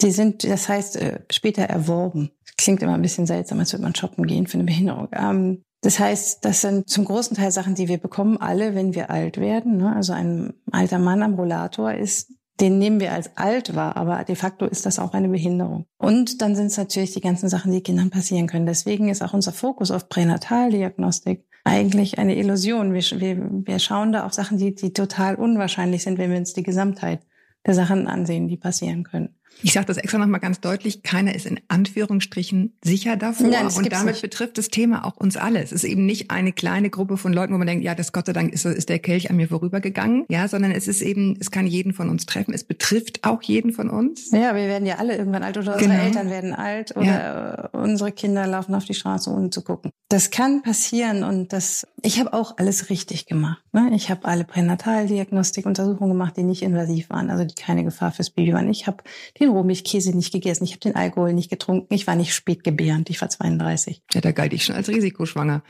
[0.00, 2.30] Die sind, das heißt, äh, später erworben.
[2.56, 5.08] Klingt immer ein bisschen seltsam, als würde man shoppen gehen für eine Behinderung.
[5.12, 9.10] Ähm, Das heißt, das sind zum großen Teil Sachen, die wir bekommen, alle, wenn wir
[9.10, 9.78] alt werden.
[9.78, 9.94] ne?
[9.94, 14.36] Also ein alter Mann am Rollator ist, den nehmen wir als alt wahr, aber de
[14.36, 15.86] facto ist das auch eine Behinderung.
[15.98, 18.66] Und dann sind es natürlich die ganzen Sachen, die Kindern passieren können.
[18.66, 22.92] Deswegen ist auch unser Fokus auf Pränataldiagnostik eigentlich eine Illusion.
[22.92, 26.52] Wir, wir, wir schauen da auf Sachen, die, die total unwahrscheinlich sind, wenn wir uns
[26.52, 27.26] die Gesamtheit
[27.66, 29.34] der Sachen ansehen, die passieren können.
[29.62, 33.48] Ich sage das extra nochmal ganz deutlich, keiner ist in Anführungsstrichen sicher davor.
[33.48, 34.22] Nein, und damit nicht.
[34.22, 35.62] betrifft das Thema auch uns alle.
[35.62, 38.26] Es ist eben nicht eine kleine Gruppe von Leuten, wo man denkt, ja, das Gott
[38.26, 40.24] sei Dank ist, ist der Kelch an mir vorübergegangen.
[40.28, 42.54] Ja, sondern es ist eben, es kann jeden von uns treffen.
[42.54, 44.30] Es betrifft auch jeden von uns.
[44.32, 46.04] Ja, wir werden ja alle irgendwann alt oder unsere Genau.
[46.04, 49.90] Eltern werden alt oder äh, unsere Kinder laufen auf die Straße, ohne zu gucken.
[50.08, 53.62] Das kann passieren und das, ich habe auch alles richtig gemacht.
[53.72, 53.90] Ne?
[53.94, 58.52] Ich habe alle Pränataldiagnostikuntersuchungen gemacht, die nicht invasiv waren, also die keine Gefahr fürs Baby
[58.52, 58.68] waren.
[58.68, 58.98] Ich habe
[59.40, 63.20] den Rohmilchkäse nicht gegessen, ich habe den Alkohol nicht getrunken, ich war nicht spätgebärend, ich
[63.20, 64.02] war 32.
[64.12, 65.62] Ja, da galt ich schon als Risikoschwanger.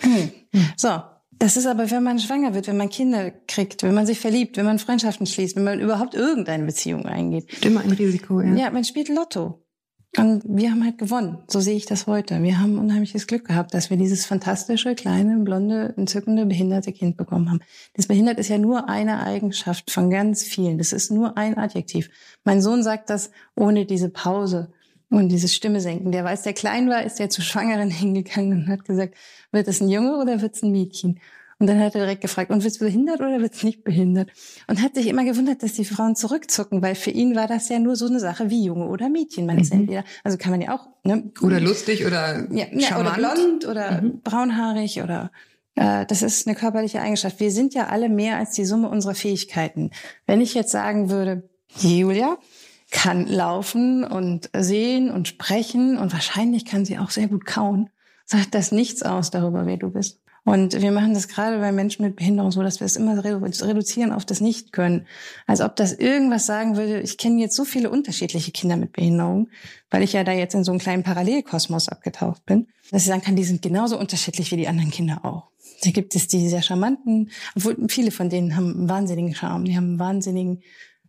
[0.77, 0.89] So.
[1.39, 4.57] Das ist aber, wenn man schwanger wird, wenn man Kinder kriegt, wenn man sich verliebt,
[4.57, 7.65] wenn man Freundschaften schließt, wenn man überhaupt irgendeine Beziehung eingeht.
[7.65, 8.55] Immer ein Risiko, ja.
[8.55, 9.62] Ja, man spielt Lotto.
[10.19, 11.39] Und wir haben halt gewonnen.
[11.49, 12.43] So sehe ich das heute.
[12.43, 17.51] Wir haben unheimliches Glück gehabt, dass wir dieses fantastische, kleine, blonde, entzückende, behinderte Kind bekommen
[17.51, 17.61] haben.
[17.95, 20.77] Das behindert ist ja nur eine Eigenschaft von ganz vielen.
[20.77, 22.11] Das ist nur ein Adjektiv.
[22.45, 24.71] Mein Sohn sagt das ohne diese Pause
[25.09, 26.13] und dieses Stimme senken.
[26.13, 29.15] Der, als der klein war, ist er zu Schwangeren hingegangen und hat gesagt,
[29.51, 31.21] wird es ein Junge oder wird es ein Mädchen?
[31.63, 34.31] Und dann hat er direkt gefragt, und wird's behindert oder wird's nicht behindert?
[34.67, 37.79] Und hat sich immer gewundert, dass die Frauen zurückzucken, weil für ihn war das ja
[37.79, 39.47] nur so eine Sache wie Junge oder Mädchen.
[39.47, 41.31] Man ist entweder, also kann man ja auch, ne?
[41.41, 45.31] Oder lustig oder ja, ja, oder blond oder braunhaarig oder
[45.77, 47.39] äh, das ist eine körperliche Eigenschaft.
[47.39, 49.93] Wir sind ja alle mehr als die Summe unserer Fähigkeiten.
[50.27, 51.49] Wenn ich jetzt sagen würde,
[51.79, 52.39] Julia
[52.91, 57.89] kann laufen und sehen und sprechen und wahrscheinlich kann sie auch sehr gut kauen,
[58.25, 60.22] sagt das nichts aus darüber, wer du bist.
[60.45, 63.65] Und wir machen das gerade bei Menschen mit Behinderung so, dass wir es immer redu-
[63.65, 65.07] reduzieren auf das Nicht-Können.
[65.47, 67.01] Als ob das irgendwas sagen würde.
[67.01, 69.51] Ich kenne jetzt so viele unterschiedliche Kinder mit Behinderung,
[69.91, 73.23] weil ich ja da jetzt in so einem kleinen Parallelkosmos abgetaucht bin, dass ich sagen
[73.23, 75.53] kann, die sind genauso unterschiedlich wie die anderen Kinder auch.
[75.85, 79.77] Da gibt es die sehr charmanten, obwohl viele von denen haben einen wahnsinnigen Charme, die
[79.77, 80.63] haben einen wahnsinnigen,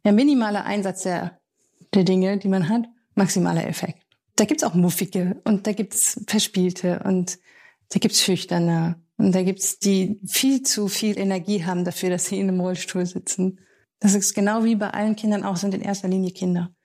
[0.06, 1.40] ja, minimaler Einsatz der,
[1.94, 4.00] der Dinge, die man hat, maximaler Effekt.
[4.36, 7.38] Da gibt's auch muffige und da gibt's verspielte und
[7.90, 12.40] da gibt's schüchterne und da gibt's die viel zu viel Energie haben dafür, dass sie
[12.40, 13.60] in einem Rollstuhl sitzen.
[14.00, 16.76] Das ist genau wie bei allen Kindern auch, sind in erster Linie Kinder.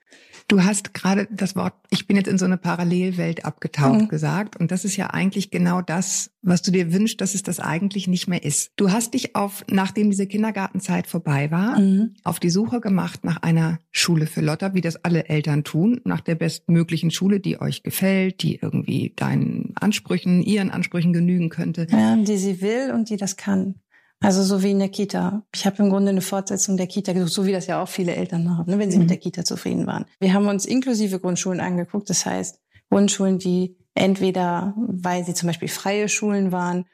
[0.49, 4.07] Du hast gerade das Wort, ich bin jetzt in so eine Parallelwelt abgetaucht Mhm.
[4.07, 4.59] gesagt.
[4.59, 8.07] Und das ist ja eigentlich genau das, was du dir wünschst, dass es das eigentlich
[8.07, 8.71] nicht mehr ist.
[8.75, 12.15] Du hast dich auf, nachdem diese Kindergartenzeit vorbei war, Mhm.
[12.23, 16.21] auf die Suche gemacht nach einer Schule für Lotta, wie das alle Eltern tun, nach
[16.21, 21.85] der bestmöglichen Schule, die euch gefällt, die irgendwie deinen Ansprüchen, ihren Ansprüchen genügen könnte.
[21.91, 23.75] Ja, die sie will und die das kann.
[24.21, 25.43] Also so wie in der Kita.
[25.55, 28.15] Ich habe im Grunde eine Fortsetzung der Kita gesucht, so wie das ja auch viele
[28.15, 29.03] Eltern haben, ne, wenn sie Mhm.
[29.03, 30.05] mit der Kita zufrieden waren.
[30.19, 35.67] Wir haben uns inklusive Grundschulen angeguckt, das heißt Grundschulen, die entweder, weil sie zum Beispiel
[35.69, 36.85] freie Schulen waren,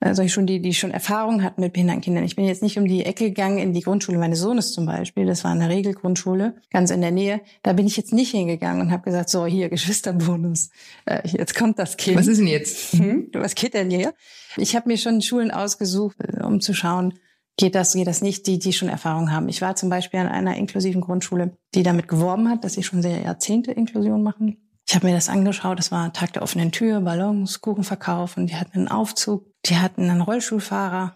[0.00, 2.24] äh, solche Schulen, die, die schon Erfahrung hatten mit behinderten Kindern.
[2.24, 5.26] Ich bin jetzt nicht um die Ecke gegangen in die Grundschule meines Sohnes zum Beispiel.
[5.26, 7.40] Das war eine Regelgrundschule, ganz in der Nähe.
[7.62, 10.70] Da bin ich jetzt nicht hingegangen und habe gesagt, so hier Geschwisterbonus,
[11.04, 12.16] äh, jetzt kommt das Kind.
[12.18, 12.92] Was ist denn jetzt?
[12.94, 14.14] Hm, was geht denn hier?
[14.56, 17.14] Ich habe mir schon Schulen ausgesucht, äh, um zu schauen,
[17.56, 19.48] geht das, geht das nicht, die, die schon Erfahrung haben.
[19.48, 23.02] Ich war zum Beispiel an einer inklusiven Grundschule, die damit geworben hat, dass sie schon
[23.02, 24.69] sehr Jahrzehnte Inklusion machen.
[24.90, 28.56] Ich habe mir das angeschaut, das war Tag der offenen Tür, Ballons, Kuchenverkauf und die
[28.56, 31.14] hatten einen Aufzug, die hatten einen Rollstuhlfahrer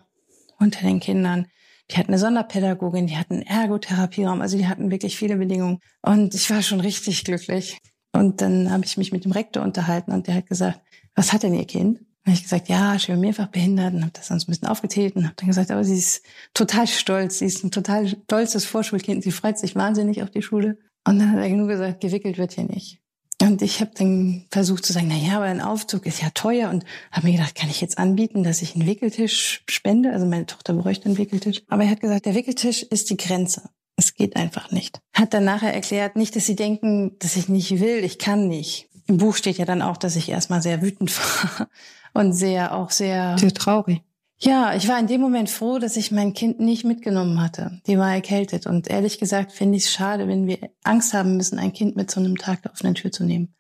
[0.61, 1.49] unter den Kindern,
[1.91, 5.81] die hatten eine Sonderpädagogin, die hatten einen Ergotherapieraum, also die hatten wirklich viele Bedingungen.
[6.03, 7.79] Und ich war schon richtig glücklich.
[8.13, 10.81] Und dann habe ich mich mit dem Rektor unterhalten und der hat gesagt,
[11.17, 11.99] was hat denn ihr Kind?
[12.25, 15.17] Und ich gesagt, ja, ich bin mehrfach behindert und habe das sonst ein bisschen aufgezählt
[15.17, 19.25] und habe dann gesagt, aber sie ist total stolz, sie ist ein total stolzes Vorschulkind,
[19.25, 20.79] sie freut sich wahnsinnig auf die Schule.
[21.05, 23.01] Und dann hat er nur gesagt, gewickelt wird hier nicht.
[23.43, 26.71] Und ich habe dann versucht zu sagen, na ja, aber ein Aufzug ist ja teuer
[26.71, 30.13] und habe mir gedacht, kann ich jetzt anbieten, dass ich einen Wickeltisch spende?
[30.13, 31.63] Also meine Tochter bräuchte einen Wickeltisch.
[31.69, 33.71] Aber er hat gesagt, der Wickeltisch ist die Grenze.
[33.97, 35.01] Es geht einfach nicht.
[35.13, 38.89] Hat dann nachher erklärt, nicht, dass sie denken, dass ich nicht will, ich kann nicht.
[39.07, 41.13] Im Buch steht ja dann auch, dass ich erstmal sehr wütend
[41.59, 41.69] war
[42.13, 44.03] und sehr auch sehr sehr traurig.
[44.45, 47.81] Ja, ich war in dem Moment froh, dass ich mein Kind nicht mitgenommen hatte.
[47.87, 51.59] Die war erkältet und ehrlich gesagt finde ich es schade, wenn wir Angst haben müssen,
[51.59, 53.55] ein Kind mit so einem Tag der offenen Tür zu nehmen.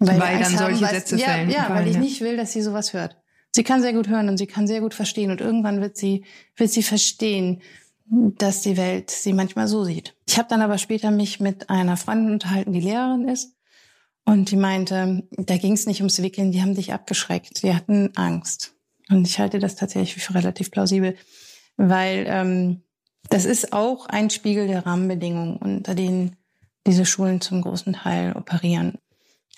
[0.00, 1.50] Weil, weil dann solche haben, Sätze ja, fällen.
[1.50, 3.18] Ja, weil ich nicht will, dass sie sowas hört.
[3.52, 6.24] Sie kann sehr gut hören und sie kann sehr gut verstehen und irgendwann wird sie
[6.56, 7.60] wird sie verstehen,
[8.06, 10.16] dass die Welt sie manchmal so sieht.
[10.26, 13.54] Ich habe dann aber später mich mit einer Freundin unterhalten, die Lehrerin ist
[14.24, 17.58] und die meinte, da ging es nicht ums Wickeln, die haben dich abgeschreckt.
[17.58, 18.74] Sie hatten Angst.
[19.10, 21.16] Und ich halte das tatsächlich für relativ plausibel,
[21.76, 22.82] weil ähm,
[23.28, 26.36] das ist auch ein Spiegel der Rahmenbedingungen, unter denen
[26.86, 28.98] diese Schulen zum großen Teil operieren.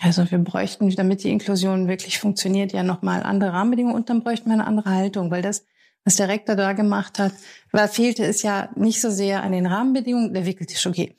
[0.00, 4.46] Also wir bräuchten, damit die Inklusion wirklich funktioniert, ja nochmal andere Rahmenbedingungen und dann bräuchten
[4.46, 5.64] wir eine andere Haltung, weil das,
[6.04, 7.32] was der Rektor da gemacht hat,
[7.70, 11.14] war, fehlte es ja nicht so sehr an den Rahmenbedingungen, der wickelt sich okay.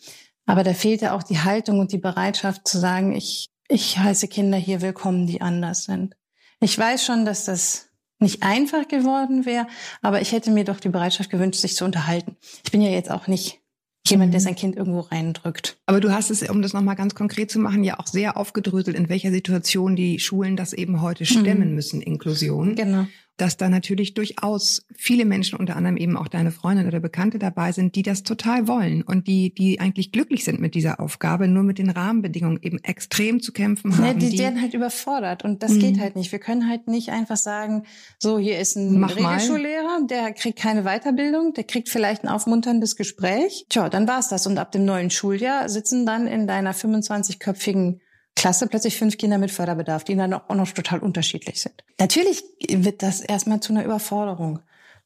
[0.46, 4.58] Aber da fehlte auch die Haltung und die Bereitschaft zu sagen, ich, ich heiße Kinder
[4.58, 6.16] hier willkommen, die anders sind.
[6.60, 7.93] Ich weiß schon, dass das
[8.24, 9.68] nicht einfach geworden wäre,
[10.02, 12.36] aber ich hätte mir doch die Bereitschaft gewünscht, sich zu unterhalten.
[12.66, 13.60] Ich bin ja jetzt auch nicht
[14.08, 14.44] jemand, der mhm.
[14.44, 15.78] sein Kind irgendwo reindrückt.
[15.86, 18.98] Aber du hast es, um das nochmal ganz konkret zu machen, ja auch sehr aufgedröselt,
[18.98, 21.76] in welcher Situation die Schulen das eben heute stemmen mhm.
[21.76, 22.76] müssen, Inklusion.
[22.76, 23.06] Genau
[23.38, 27.72] dass da natürlich durchaus viele Menschen, unter anderem eben auch deine Freundin oder Bekannte dabei
[27.72, 31.64] sind, die das total wollen und die, die eigentlich glücklich sind mit dieser Aufgabe, nur
[31.64, 34.06] mit den Rahmenbedingungen eben extrem zu kämpfen haben.
[34.06, 35.80] Ja, die, die werden halt überfordert und das mhm.
[35.80, 36.32] geht halt nicht.
[36.32, 37.84] Wir können halt nicht einfach sagen,
[38.20, 42.96] so hier ist ein Mach Regelschullehrer, der kriegt keine Weiterbildung, der kriegt vielleicht ein aufmunterndes
[42.96, 43.66] Gespräch.
[43.70, 44.46] Tja, dann war's das.
[44.46, 48.00] Und ab dem neuen Schuljahr sitzen dann in deiner 25-köpfigen
[48.36, 51.84] Klasse plötzlich fünf Kinder mit Förderbedarf, die dann auch noch total unterschiedlich sind.
[52.00, 54.60] Natürlich wird das erstmal zu einer Überforderung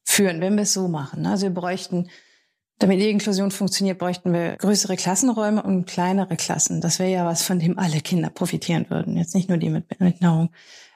[0.04, 1.26] führen, wenn wir es so machen.
[1.26, 2.10] Also wir bräuchten,
[2.80, 6.80] damit die Inklusion funktioniert, bräuchten wir größere Klassenräume und kleinere Klassen.
[6.80, 9.18] Das wäre ja was, von dem alle Kinder profitieren würden.
[9.18, 10.50] Jetzt nicht nur die mit Behinderung.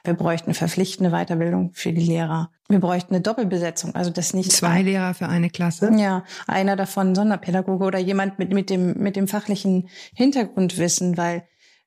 [0.04, 2.50] Wir bräuchten verpflichtende Weiterbildung für die Lehrer.
[2.68, 5.92] Wir bräuchten eine Doppelbesetzung, also das nicht zwei Lehrer für eine Klasse.
[5.96, 11.44] Ja, einer davon Sonderpädagoge oder jemand mit mit dem mit dem fachlichen Hintergrundwissen, weil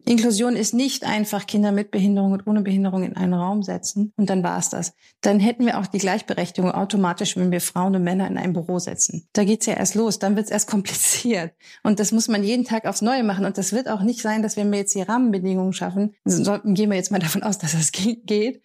[0.07, 4.29] Inklusion ist nicht einfach Kinder mit Behinderung und ohne Behinderung in einen Raum setzen und
[4.29, 4.93] dann war es das.
[5.21, 8.77] Dann hätten wir auch die Gleichberechtigung automatisch, wenn wir Frauen und Männer in ein Büro
[8.77, 9.27] setzen.
[9.33, 11.53] Da geht's ja erst los, dann wird's erst kompliziert.
[11.83, 13.45] Und das muss man jeden Tag aufs Neue machen.
[13.45, 16.89] Und das wird auch nicht sein, dass wenn wir jetzt die Rahmenbedingungen schaffen, so, gehen
[16.89, 18.61] wir jetzt mal davon aus, dass das geht,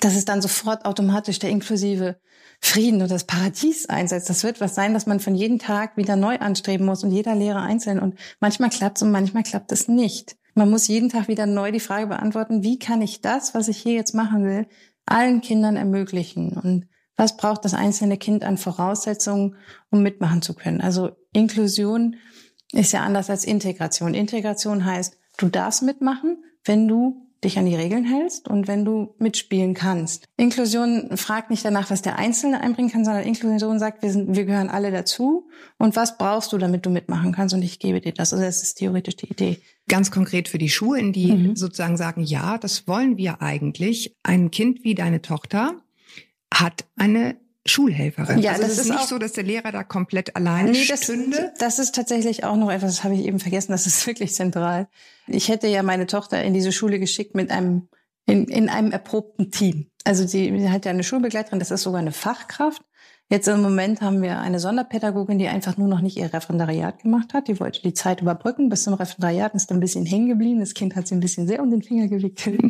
[0.00, 2.16] dass es dann sofort automatisch der inklusive
[2.60, 4.30] Frieden und das Paradies einsetzt.
[4.30, 7.34] Das wird was sein, dass man von jedem Tag wieder neu anstreben muss und jeder
[7.34, 7.98] Lehrer einzeln.
[7.98, 10.36] Und manchmal klappt's und manchmal klappt es nicht.
[10.54, 13.78] Man muss jeden Tag wieder neu die Frage beantworten, wie kann ich das, was ich
[13.78, 14.66] hier jetzt machen will,
[15.06, 16.52] allen Kindern ermöglichen?
[16.52, 16.86] Und
[17.16, 19.56] was braucht das einzelne Kind an Voraussetzungen,
[19.90, 20.80] um mitmachen zu können?
[20.80, 22.16] Also Inklusion
[22.72, 24.14] ist ja anders als Integration.
[24.14, 29.14] Integration heißt, du darfst mitmachen, wenn du dich an die Regeln hältst und wenn du
[29.18, 30.26] mitspielen kannst.
[30.36, 34.44] Inklusion fragt nicht danach, was der Einzelne einbringen kann, sondern Inklusion sagt, wir, sind, wir
[34.44, 38.12] gehören alle dazu und was brauchst du, damit du mitmachen kannst und ich gebe dir
[38.12, 38.32] das.
[38.32, 39.60] Also das ist theoretisch die Idee.
[39.88, 41.56] Ganz konkret für die Schulen, die mhm.
[41.56, 44.16] sozusagen sagen, ja, das wollen wir eigentlich.
[44.22, 45.82] Ein Kind wie deine Tochter
[46.52, 48.40] hat eine Schulhelferin.
[48.40, 51.04] Ja, also das ist, ist nicht so, dass der Lehrer da komplett alleine nee, das,
[51.04, 51.52] stünde.
[51.58, 54.88] Das ist tatsächlich auch noch etwas, das habe ich eben vergessen, das ist wirklich zentral.
[55.28, 57.88] Ich hätte ja meine Tochter in diese Schule geschickt mit einem
[58.26, 59.90] in, in einem erprobten Team.
[60.04, 62.82] Also sie hat ja eine Schulbegleiterin, das ist sogar eine Fachkraft.
[63.32, 67.32] Jetzt im Moment haben wir eine Sonderpädagogin, die einfach nur noch nicht ihr Referendariat gemacht
[67.32, 67.48] hat.
[67.48, 70.60] Die wollte die Zeit überbrücken bis zum Referendariat und ist ein bisschen hängen geblieben.
[70.60, 72.60] Das Kind hat sie ein bisschen sehr um den Finger gewickelt.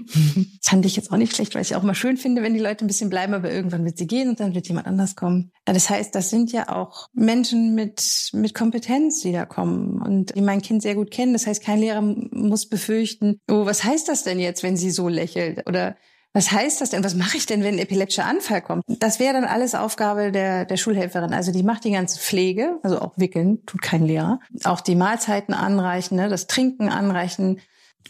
[0.63, 2.85] Fand ich jetzt auch nicht schlecht, weil ich auch mal schön finde, wenn die Leute
[2.85, 5.51] ein bisschen bleiben, aber irgendwann wird sie gehen und dann wird jemand anders kommen.
[5.65, 10.43] Das heißt, das sind ja auch Menschen mit, mit Kompetenz, die da kommen und die
[10.43, 11.33] mein Kind sehr gut kennen.
[11.33, 15.09] Das heißt, kein Lehrer muss befürchten, oh, was heißt das denn jetzt, wenn sie so
[15.09, 15.69] lächelt?
[15.69, 15.97] Oder
[16.35, 17.05] was heißt das denn?
[17.05, 18.85] Was mache ich denn, wenn ein epileptischer Anfall kommt?
[18.87, 21.35] Das wäre dann alles Aufgabe der, der Schulhelferin.
[21.35, 24.41] Also die macht die ganze Pflege, also auch wickeln, tut kein Lehrer.
[24.65, 27.61] Auch die Mahlzeiten anreichen, ne, das Trinken anreichen.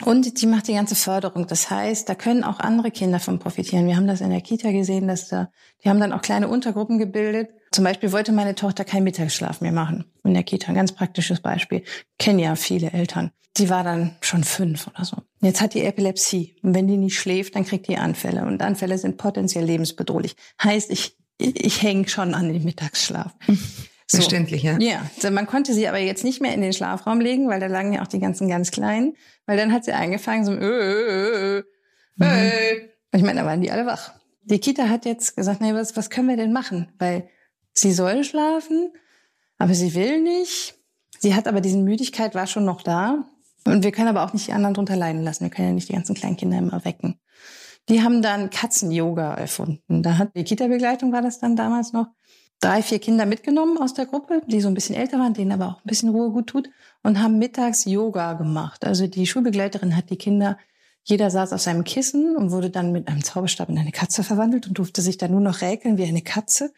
[0.05, 1.47] Und die macht die ganze Förderung.
[1.49, 3.87] Das heißt, da können auch andere Kinder von profitieren.
[3.87, 5.51] Wir haben das in der Kita gesehen, dass da,
[5.83, 7.51] die haben dann auch kleine Untergruppen gebildet.
[7.73, 10.69] Zum Beispiel wollte meine Tochter keinen Mittagsschlaf mehr machen in der Kita.
[10.69, 11.83] Ein ganz praktisches Beispiel.
[12.19, 13.33] Kennen ja viele Eltern.
[13.57, 15.17] Die war dann schon fünf oder so.
[15.41, 16.57] Jetzt hat die Epilepsie.
[16.63, 18.45] Und wenn die nicht schläft, dann kriegt die Anfälle.
[18.45, 20.37] Und Anfälle sind potenziell lebensbedrohlich.
[20.63, 23.35] Heißt, ich, ich, ich hänge schon an den Mittagsschlaf.
[24.07, 24.19] So.
[24.19, 24.77] Verständlich, ja.
[24.79, 27.67] Ja, also man konnte sie aber jetzt nicht mehr in den Schlafraum legen, weil da
[27.67, 29.17] lagen ja auch die ganzen ganz Kleinen.
[29.47, 31.63] Weil dann hat sie angefangen so, äh, äh, äh,
[32.21, 32.81] äh.
[33.11, 34.13] Und ich meine, da waren die alle wach.
[34.45, 36.93] Die Kita hat jetzt gesagt, nee, was, was können wir denn machen?
[36.99, 37.29] Weil
[37.75, 38.93] sie soll schlafen,
[39.59, 40.75] aber sie will nicht.
[41.19, 43.25] Sie hat aber diesen Müdigkeit, war schon noch da.
[43.65, 45.45] Und wir können aber auch nicht die anderen drunter leiden lassen.
[45.45, 47.21] Wir können ja nicht die ganzen kleinen Kinder immer wecken.
[47.89, 50.03] Die haben dann Katzen-Yoga erfunden.
[50.03, 52.07] Da hat die Kita-Begleitung war das dann damals noch
[52.63, 55.67] drei, vier Kinder mitgenommen aus der Gruppe, die so ein bisschen älter waren, denen aber
[55.67, 56.71] auch ein bisschen Ruhe gut tut
[57.03, 58.85] und haben mittags Yoga gemacht.
[58.85, 60.59] Also die Schulbegleiterin hat die Kinder,
[61.03, 64.69] jeder saß auf seinem Kissen und wurde dann mit einem Zauberstab in eine Katze verwandelt
[64.69, 66.73] und durfte sich dann nur noch räkeln wie eine Katze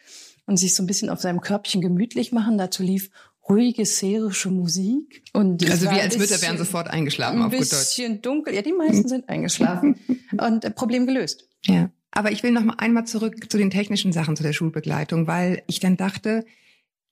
[0.45, 2.57] und sich so ein bisschen auf seinem Körbchen gemütlich machen.
[2.57, 3.09] Dazu lief
[3.47, 5.23] ruhige serische Musik.
[5.33, 7.73] Und also wir als Mütter wären sofort eingeschlafen auf gut Deutsch.
[7.73, 8.53] Ein bisschen dunkel.
[8.53, 9.95] Ja, die meisten sind eingeschlafen.
[10.39, 11.47] und äh, Problem gelöst.
[11.65, 11.89] Ja.
[12.11, 15.63] Aber ich will noch mal einmal zurück zu den technischen Sachen zu der Schulbegleitung, weil
[15.67, 16.45] ich dann dachte,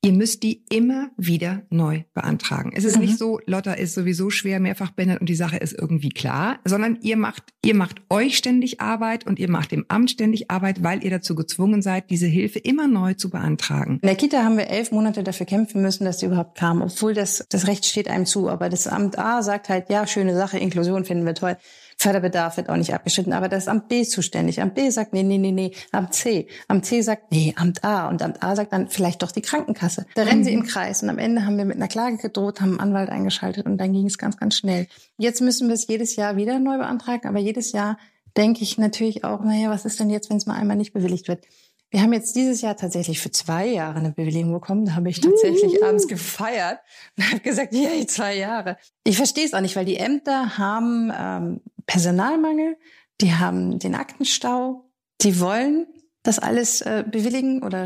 [0.03, 2.73] ihr müsst die immer wieder neu beantragen.
[2.75, 3.03] Es ist mhm.
[3.03, 6.99] nicht so, Lotta ist sowieso schwer mehrfach behindert und die Sache ist irgendwie klar, sondern
[7.01, 11.03] ihr macht, ihr macht euch ständig Arbeit und ihr macht dem Amt ständig Arbeit, weil
[11.03, 13.99] ihr dazu gezwungen seid, diese Hilfe immer neu zu beantragen.
[14.01, 17.13] In der Kita haben wir elf Monate dafür kämpfen müssen, dass sie überhaupt kam, obwohl
[17.13, 18.49] das, das Recht steht einem zu.
[18.49, 21.55] Aber das Amt A sagt halt, ja, schöne Sache, Inklusion finden wir toll.
[22.03, 24.61] Förderbedarf wird auch nicht abgeschnitten, aber das Amt B zuständig.
[24.61, 26.47] Amt B sagt, nee, nee, nee, nee, Amt C.
[26.67, 28.09] Amt C sagt, nee, Amt A.
[28.09, 30.05] Und Amt A sagt dann vielleicht doch die Krankenkasse.
[30.15, 30.43] Da rennen mhm.
[30.43, 33.09] sie im Kreis und am Ende haben wir mit einer Klage gedroht, haben einen Anwalt
[33.09, 34.87] eingeschaltet und dann ging es ganz, ganz schnell.
[35.17, 37.97] Jetzt müssen wir es jedes Jahr wieder neu beantragen, aber jedes Jahr
[38.35, 41.29] denke ich natürlich auch, naja, was ist denn jetzt, wenn es mal einmal nicht bewilligt
[41.29, 41.45] wird?
[41.93, 44.85] Wir haben jetzt dieses Jahr tatsächlich für zwei Jahre eine Bewilligung bekommen.
[44.85, 45.85] Da habe ich tatsächlich uh.
[45.85, 46.79] abends gefeiert
[47.17, 48.77] und habe gesagt, yay, zwei Jahre.
[49.03, 52.77] Ich verstehe es auch nicht, weil die Ämter haben ähm, Personalmangel,
[53.21, 54.89] die haben den Aktenstau,
[55.21, 55.85] die wollen
[56.23, 57.85] das alles äh, bewilligen oder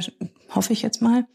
[0.55, 1.27] hoffe ich jetzt mal.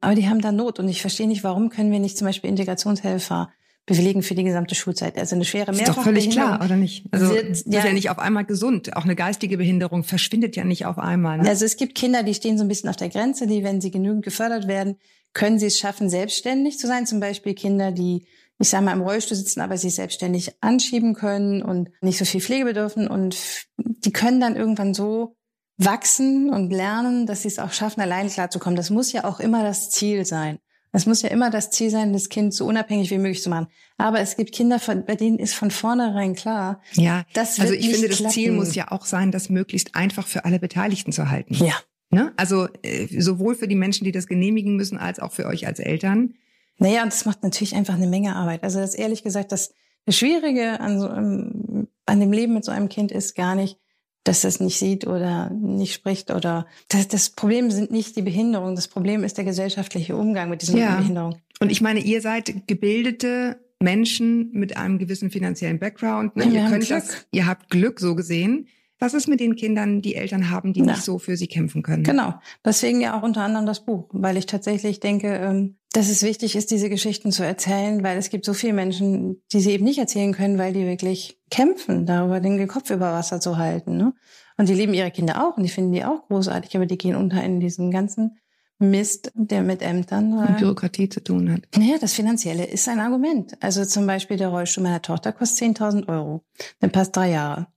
[0.00, 2.48] Aber die haben da Not und ich verstehe nicht, warum können wir nicht zum Beispiel
[2.48, 3.52] Integrationshelfer
[3.86, 5.18] bewilligen für die gesamte Schulzeit.
[5.18, 7.04] Also eine schwere Mehrfach Ist doch völlig klar, oder nicht?
[7.10, 8.96] Also wird, ist ja, ja nicht auf einmal gesund.
[8.96, 11.38] Auch eine geistige Behinderung verschwindet ja nicht auf einmal.
[11.38, 11.48] Ne?
[11.48, 13.90] Also es gibt Kinder, die stehen so ein bisschen auf der Grenze, die, wenn sie
[13.90, 14.96] genügend gefördert werden,
[15.34, 17.06] können sie es schaffen, selbstständig zu sein.
[17.06, 18.26] Zum Beispiel Kinder, die
[18.58, 22.40] ich sage mal, im Rollstuhl sitzen, aber sich selbstständig anschieben können und nicht so viel
[22.40, 23.08] Pflege bedürfen.
[23.08, 23.36] Und
[23.76, 25.36] die können dann irgendwann so
[25.76, 28.76] wachsen und lernen, dass sie es auch schaffen, allein klarzukommen.
[28.76, 30.58] Das muss ja auch immer das Ziel sein.
[30.94, 33.66] Es muss ja immer das Ziel sein, das Kind so unabhängig wie möglich zu machen.
[33.96, 36.80] Aber es gibt Kinder, bei denen ist von vornherein klar.
[36.92, 38.24] Ja, das also ich finde, klappen.
[38.24, 41.54] das Ziel muss ja auch sein, das möglichst einfach für alle Beteiligten zu halten.
[41.54, 41.74] Ja.
[42.10, 42.32] Ne?
[42.36, 45.80] Also äh, sowohl für die Menschen, die das genehmigen müssen, als auch für euch als
[45.80, 46.34] Eltern.
[46.78, 48.62] Naja, und das macht natürlich einfach eine Menge Arbeit.
[48.62, 49.74] Also das ehrlich gesagt, das,
[50.06, 53.78] das Schwierige an, so einem, an dem Leben mit so einem Kind ist gar nicht,
[54.24, 58.74] dass es nicht sieht oder nicht spricht oder das, das Problem sind nicht die Behinderung,
[58.74, 60.96] das Problem ist der gesellschaftliche Umgang mit dieser ja.
[60.96, 61.36] Behinderung.
[61.60, 66.36] Und ich meine, ihr seid gebildete Menschen mit einem gewissen finanziellen Background.
[66.36, 66.44] Ne?
[66.44, 66.88] Ihr könnt Glück.
[66.88, 68.66] das, ihr habt Glück so gesehen.
[68.98, 70.86] Was ist mit den Kindern, die Eltern haben, die ja.
[70.86, 72.04] nicht so für sie kämpfen können?
[72.04, 72.34] Genau.
[72.64, 76.56] Deswegen ja auch unter anderem das Buch, weil ich tatsächlich denke, ähm, dass es wichtig
[76.56, 79.98] ist, diese Geschichten zu erzählen, weil es gibt so viele Menschen, die sie eben nicht
[79.98, 83.96] erzählen können, weil die wirklich kämpfen, darüber den Kopf über Wasser zu halten.
[83.96, 84.12] Ne?
[84.56, 87.14] Und die lieben ihre Kinder auch und die finden die auch großartig, aber die gehen
[87.14, 88.38] unter in diesen ganzen
[88.80, 91.60] Mist, der mit Ämtern und Bürokratie zu tun hat.
[91.76, 93.56] Naja, das Finanzielle ist ein Argument.
[93.60, 96.44] Also zum Beispiel der Rollstuhl meiner Tochter kostet 10.000 Euro.
[96.82, 97.68] Der passt drei Jahre.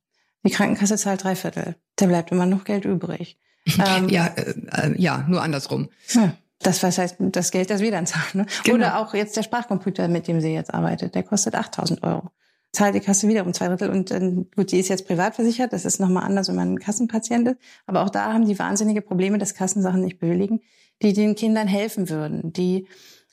[0.43, 1.75] Die Krankenkasse zahlt drei Viertel.
[1.97, 3.38] Da bleibt immer noch Geld übrig.
[3.86, 5.89] ähm, ja, äh, äh, ja, nur andersrum.
[6.13, 6.36] Ja.
[6.60, 8.26] Das was heißt das Geld, das wir dann zahlen.
[8.34, 8.46] Ne?
[8.63, 8.76] Genau.
[8.78, 12.30] Oder auch jetzt der Sprachcomputer, mit dem sie jetzt arbeitet, der kostet 8000 Euro.
[12.74, 13.89] Zahlt die Kasse wieder um zwei Drittel.
[13.89, 14.20] Und äh,
[14.56, 15.72] gut, die ist jetzt privat versichert.
[15.74, 17.58] Das ist nochmal anders, wenn man ein Kassenpatient ist.
[17.86, 20.62] Aber auch da haben die wahnsinnige Probleme, dass Kassensachen nicht bewilligen,
[21.02, 22.88] die den Kindern helfen würden, die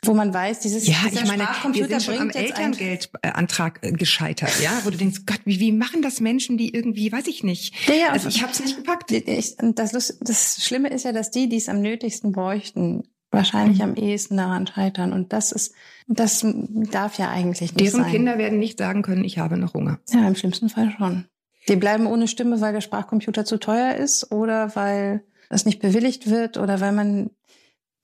[0.06, 4.80] wo man weiß, dieses ja, ich meine, wir sind schon am Elterngeldantrag äh, gescheitert, ja,
[4.84, 7.74] wo du denkst, Gott, wie, wie machen das Menschen, die irgendwie, weiß ich nicht.
[7.88, 9.10] Ja, ja, also ich habe es nicht gepackt.
[9.10, 13.94] Ich, das, das Schlimme ist ja, dass die, die es am nötigsten bräuchten, wahrscheinlich am
[13.94, 15.12] ehesten daran scheitern.
[15.12, 15.74] Und das ist,
[16.06, 18.10] das darf ja eigentlich nicht Deren sein.
[18.10, 19.98] Kinder werden nicht sagen können, ich habe noch Hunger.
[20.10, 21.26] Ja, im schlimmsten Fall schon.
[21.68, 26.28] Die bleiben ohne Stimme, weil der Sprachcomputer zu teuer ist oder weil es nicht bewilligt
[26.28, 27.30] wird oder weil man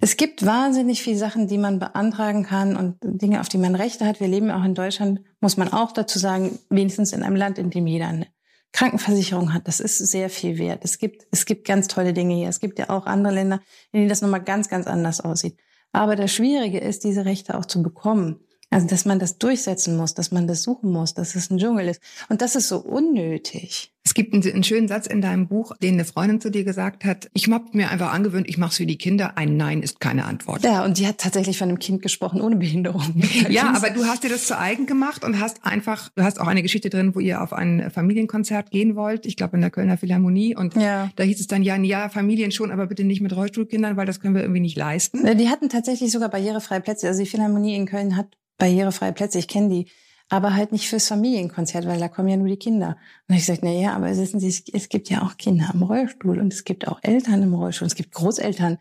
[0.03, 4.07] Es gibt wahnsinnig viele Sachen, die man beantragen kann und Dinge, auf die man Rechte
[4.07, 4.19] hat.
[4.19, 7.69] Wir leben auch in Deutschland, muss man auch dazu sagen, wenigstens in einem Land, in
[7.71, 8.27] dem jeder eine
[8.73, 9.67] Krankenversicherung hat.
[9.69, 10.85] Das ist sehr viel wert.
[10.85, 12.49] Es gibt, es gibt ganz tolle Dinge hier.
[12.49, 13.61] Es gibt ja auch andere Länder,
[13.93, 15.59] in denen das nochmal ganz, ganz anders aussieht.
[15.93, 18.41] Aber das Schwierige ist, diese Rechte auch zu bekommen.
[18.71, 21.89] Also, dass man das durchsetzen muss, dass man das suchen muss, dass es ein Dschungel
[21.89, 22.01] ist.
[22.29, 23.93] Und das ist so unnötig.
[24.03, 27.05] Es gibt einen, einen schönen Satz in deinem Buch, den eine Freundin zu dir gesagt
[27.05, 27.29] hat.
[27.35, 29.37] Ich habe mir einfach angewöhnt, ich mache es für die Kinder.
[29.37, 30.65] Ein Nein ist keine Antwort.
[30.65, 33.23] Ja, und die hat tatsächlich von einem Kind gesprochen ohne Behinderung.
[33.49, 36.47] ja, aber du hast dir das zu eigen gemacht und hast einfach, du hast auch
[36.47, 39.27] eine Geschichte drin, wo ihr auf ein Familienkonzert gehen wollt.
[39.27, 40.57] Ich glaube in der Kölner Philharmonie.
[40.57, 41.11] Und ja.
[41.17, 44.21] da hieß es dann, ja, ja, Familien schon, aber bitte nicht mit Rollstuhlkindern, weil das
[44.21, 45.37] können wir irgendwie nicht leisten.
[45.37, 47.09] Die hatten tatsächlich sogar barrierefreie Plätze.
[47.09, 48.29] Also die Philharmonie in Köln hat
[48.61, 49.41] barrierefreie Plätze.
[49.41, 49.87] Ich kenne die
[50.29, 52.97] aber halt nicht fürs Familienkonzert, weil da kommen ja nur die Kinder.
[53.29, 56.39] Und ich sagte, na ja, aber wissen Sie, es gibt ja auch Kinder im Rollstuhl
[56.39, 58.79] und es gibt auch Eltern im Rollstuhl, es gibt Großeltern.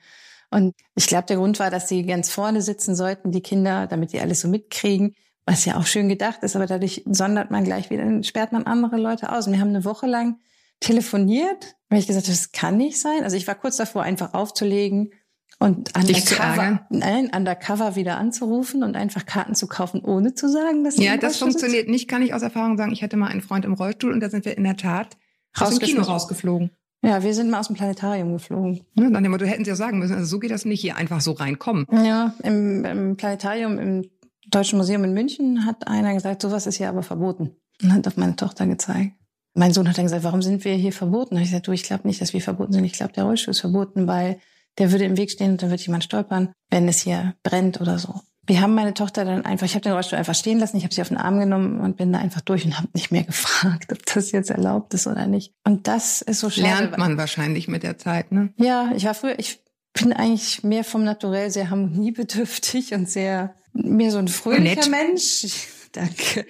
[0.52, 4.14] Und ich glaube, der Grund war, dass sie ganz vorne sitzen sollten, die Kinder, damit
[4.14, 5.16] die alles so mitkriegen,
[5.46, 8.98] was ja auch schön gedacht ist, aber dadurch sondert man gleich wieder, sperrt man andere
[8.98, 9.48] Leute aus.
[9.48, 10.40] Und wir haben eine Woche lang
[10.80, 13.24] telefoniert, weil ich gesagt habe, das kann nicht sein.
[13.24, 15.12] Also ich war kurz davor, einfach aufzulegen
[15.60, 20.98] und undercover, nein, undercover wieder anzurufen und einfach Karten zu kaufen, ohne zu sagen, dass
[20.98, 21.92] Ja, das funktioniert sitzt.
[21.92, 22.94] nicht, kann ich aus Erfahrung sagen.
[22.94, 25.18] Ich hatte mal einen Freund im Rollstuhl und da sind wir in der Tat
[25.60, 26.72] aus dem Kino rausgeflogen.
[27.02, 28.82] Ja, wir sind mal aus dem Planetarium geflogen.
[28.96, 31.22] Ja, dann du hätten sie ja sagen müssen, also so geht das nicht hier einfach
[31.22, 31.86] so reinkommen.
[31.92, 34.10] Ja, im, im Planetarium, im
[34.48, 37.52] Deutschen Museum in München hat einer gesagt, sowas ist hier aber verboten.
[37.82, 39.14] Und hat auf meine Tochter gezeigt.
[39.54, 41.36] Mein Sohn hat dann gesagt, warum sind wir hier verboten?
[41.36, 42.84] Und ich gesagt, du, ich glaube nicht, dass wir verboten sind.
[42.84, 44.40] Ich glaube, der Rollstuhl ist verboten, weil
[44.80, 48.00] der würde im Weg stehen und dann würde jemand stolpern, wenn es hier brennt oder
[48.00, 48.22] so.
[48.48, 50.94] Wir haben meine Tochter dann einfach, ich habe den Rollstuhl einfach stehen lassen, ich habe
[50.94, 53.92] sie auf den Arm genommen und bin da einfach durch und habe nicht mehr gefragt,
[53.92, 55.54] ob das jetzt erlaubt ist oder nicht.
[55.64, 56.68] Und das ist so schade.
[56.68, 58.52] Lernt man wahrscheinlich mit der Zeit, ne?
[58.58, 59.60] Ja, ich war früher, ich
[59.94, 64.90] bin eigentlich mehr vom Naturell sehr harmoniebedürftig und sehr, mehr so ein fröhlicher Nett.
[64.90, 65.68] Mensch.
[65.92, 66.46] Danke.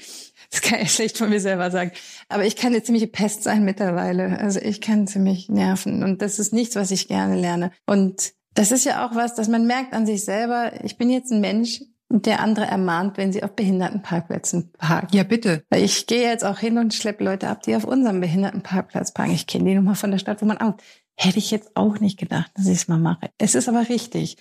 [0.52, 1.92] Das kann ich schlecht von mir selber sagen.
[2.28, 4.40] Aber ich kann eine ziemliche Pest sein mittlerweile.
[4.40, 6.04] Also ich kann ziemlich nerven.
[6.04, 7.72] Und das ist nichts, was ich gerne lerne.
[7.86, 11.32] Und das ist ja auch was, dass man merkt an sich selber, ich bin jetzt
[11.32, 11.82] ein Mensch,
[12.12, 15.16] der andere ermahnt, wenn sie auf Behindertenparkplätzen parken.
[15.16, 15.64] Ja, bitte.
[15.76, 19.34] Ich gehe jetzt auch hin und schleppe Leute ab, die auf unserem Behindertenparkplatz parken.
[19.34, 20.76] Ich kenne die Nummer von der Stadt, wo man auch.
[21.16, 23.30] Hätte ich jetzt auch nicht gedacht, dass ich es mal mache.
[23.38, 24.38] Es ist aber richtig.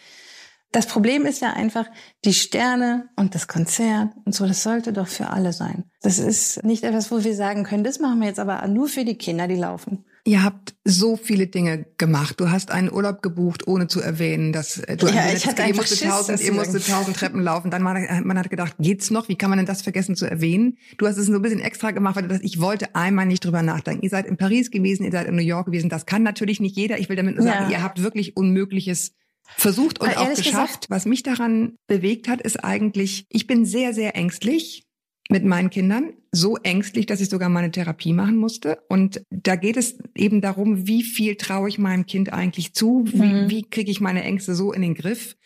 [0.71, 1.87] Das Problem ist ja einfach,
[2.25, 5.85] die Sterne und das Konzert und so, das sollte doch für alle sein.
[6.03, 9.05] Das ist nicht etwas, wo wir sagen können, das machen wir jetzt aber nur für
[9.05, 10.05] die Kinder, die laufen.
[10.25, 12.39] Ihr habt so viele Dinge gemacht.
[12.39, 15.75] Du hast einen Urlaub gebucht, ohne zu erwähnen, dass äh, du ja, ich hatte ihr
[15.75, 17.71] musstet tausend, ihr musstet tausend Treppen laufen.
[17.71, 19.31] Dann man, man hat gedacht, geht's noch?
[19.31, 20.77] Wie kann man denn das vergessen zu erwähnen?
[20.99, 23.43] Du hast es so ein bisschen extra gemacht, weil du das, ich wollte einmal nicht
[23.43, 24.03] drüber nachdenken.
[24.03, 25.89] Ihr seid in Paris gewesen, ihr seid in New York gewesen.
[25.89, 26.99] Das kann natürlich nicht jeder.
[26.99, 27.79] Ich will damit nur sagen, ja.
[27.79, 29.15] ihr habt wirklich Unmögliches
[29.57, 30.45] versucht und auch geschafft.
[30.45, 34.85] Gesagt, was mich daran bewegt hat, ist eigentlich, ich bin sehr, sehr ängstlich
[35.29, 36.13] mit meinen Kindern.
[36.31, 38.81] So ängstlich, dass ich sogar meine Therapie machen musste.
[38.89, 43.05] Und da geht es eben darum, wie viel traue ich meinem Kind eigentlich zu?
[43.07, 43.51] Wie, mhm.
[43.51, 45.37] wie kriege ich meine Ängste so in den Griff,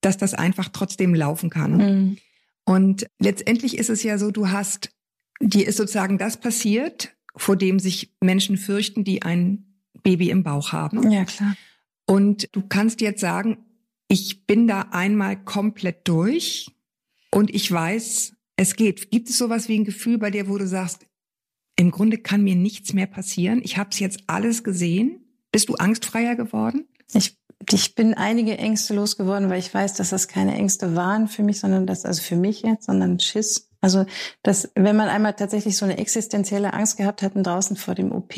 [0.00, 1.76] dass das einfach trotzdem laufen kann?
[1.76, 2.18] Mhm.
[2.64, 4.90] Und letztendlich ist es ja so, du hast,
[5.40, 10.72] dir ist sozusagen das passiert, vor dem sich Menschen fürchten, die ein Baby im Bauch
[10.72, 11.10] haben.
[11.10, 11.56] Ja, klar.
[12.08, 13.58] Und du kannst jetzt sagen,
[14.08, 16.74] ich bin da einmal komplett durch
[17.30, 19.10] und ich weiß, es geht.
[19.10, 21.04] Gibt es sowas wie ein Gefühl bei dir, wo du sagst,
[21.76, 23.60] im Grunde kann mir nichts mehr passieren.
[23.62, 25.20] Ich habe es jetzt alles gesehen.
[25.52, 26.88] Bist du angstfreier geworden?
[27.12, 27.38] Ich,
[27.70, 31.60] ich bin einige Ängste losgeworden, weil ich weiß, dass das keine Ängste waren für mich,
[31.60, 33.70] sondern das, also für mich jetzt, sondern Schiss.
[33.80, 34.06] Also,
[34.42, 38.34] dass, wenn man einmal tatsächlich so eine existenzielle Angst gehabt hat, draußen vor dem OP,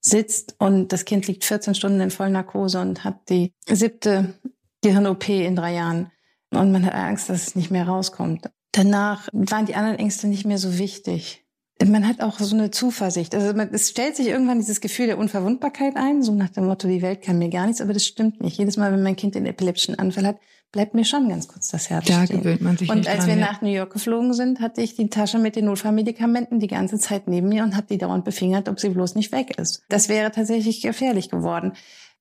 [0.00, 4.34] sitzt und das Kind liegt 14 Stunden in Vollnarkose und hat die siebte
[4.82, 6.10] Gehirn-OP in drei Jahren
[6.50, 8.50] und man hat Angst, dass es nicht mehr rauskommt.
[8.72, 11.44] Danach waren die anderen Ängste nicht mehr so wichtig.
[11.86, 13.34] Man hat auch so eine Zuversicht.
[13.34, 16.88] Also man, es stellt sich irgendwann dieses Gefühl der Unverwundbarkeit ein, so nach dem Motto,
[16.88, 18.58] die Welt kann mir gar nichts, aber das stimmt nicht.
[18.58, 20.36] Jedes Mal, wenn mein Kind den epileptischen Anfall hat,
[20.72, 22.42] bleibt mir schon ganz kurz das Herz da stehen.
[22.42, 23.40] gewöhnt man sich Und als dran, wir ja.
[23.40, 27.28] nach New York geflogen sind, hatte ich die Tasche mit den Notfallmedikamenten die ganze Zeit
[27.28, 29.82] neben mir und habe die dauernd befingert, ob sie bloß nicht weg ist.
[29.88, 31.72] Das wäre tatsächlich gefährlich geworden.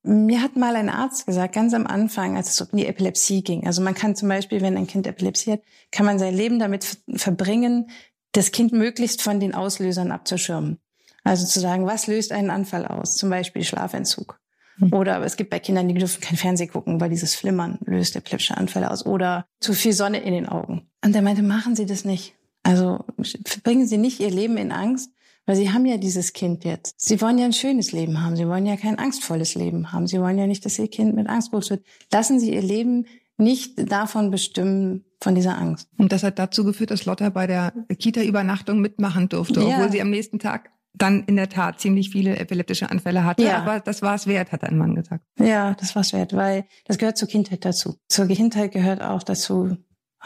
[0.01, 3.67] Mir hat mal ein Arzt gesagt, ganz am Anfang, als es um die Epilepsie ging.
[3.67, 5.61] Also man kann zum Beispiel, wenn ein Kind Epilepsie hat,
[5.91, 7.89] kann man sein Leben damit verbringen,
[8.31, 10.79] das Kind möglichst von den Auslösern abzuschirmen.
[11.23, 13.15] Also zu sagen, was löst einen Anfall aus?
[13.15, 14.39] Zum Beispiel Schlafentzug.
[14.77, 14.93] Hm.
[14.93, 18.57] Oder es gibt bei Kindern, die dürfen kein Fernsehen gucken, weil dieses Flimmern löst epileptische
[18.57, 19.05] Anfälle aus.
[19.05, 20.89] Oder zu viel Sonne in den Augen.
[21.03, 22.35] Und er meinte, machen Sie das nicht.
[22.63, 23.05] Also
[23.45, 25.11] verbringen Sie nicht Ihr Leben in Angst,
[25.49, 26.93] Weil sie haben ja dieses Kind jetzt.
[26.97, 28.35] Sie wollen ja ein schönes Leben haben.
[28.35, 30.05] Sie wollen ja kein angstvolles Leben haben.
[30.05, 31.83] Sie wollen ja nicht, dass ihr Kind mit Angst groß wird.
[32.11, 33.07] Lassen Sie ihr Leben
[33.37, 35.89] nicht davon bestimmen, von dieser Angst.
[35.97, 39.75] Und das hat dazu geführt, dass Lotta bei der Kita-Übernachtung mitmachen durfte, Ja.
[39.77, 43.43] obwohl sie am nächsten Tag dann in der Tat ziemlich viele epileptische Anfälle hatte.
[43.43, 43.57] Ja.
[43.61, 45.23] Aber das war es wert, hat ein Mann gesagt.
[45.37, 47.97] Ja, das war's wert, weil das gehört zur Kindheit dazu.
[48.07, 49.77] Zur Kindheit gehört auch dazu,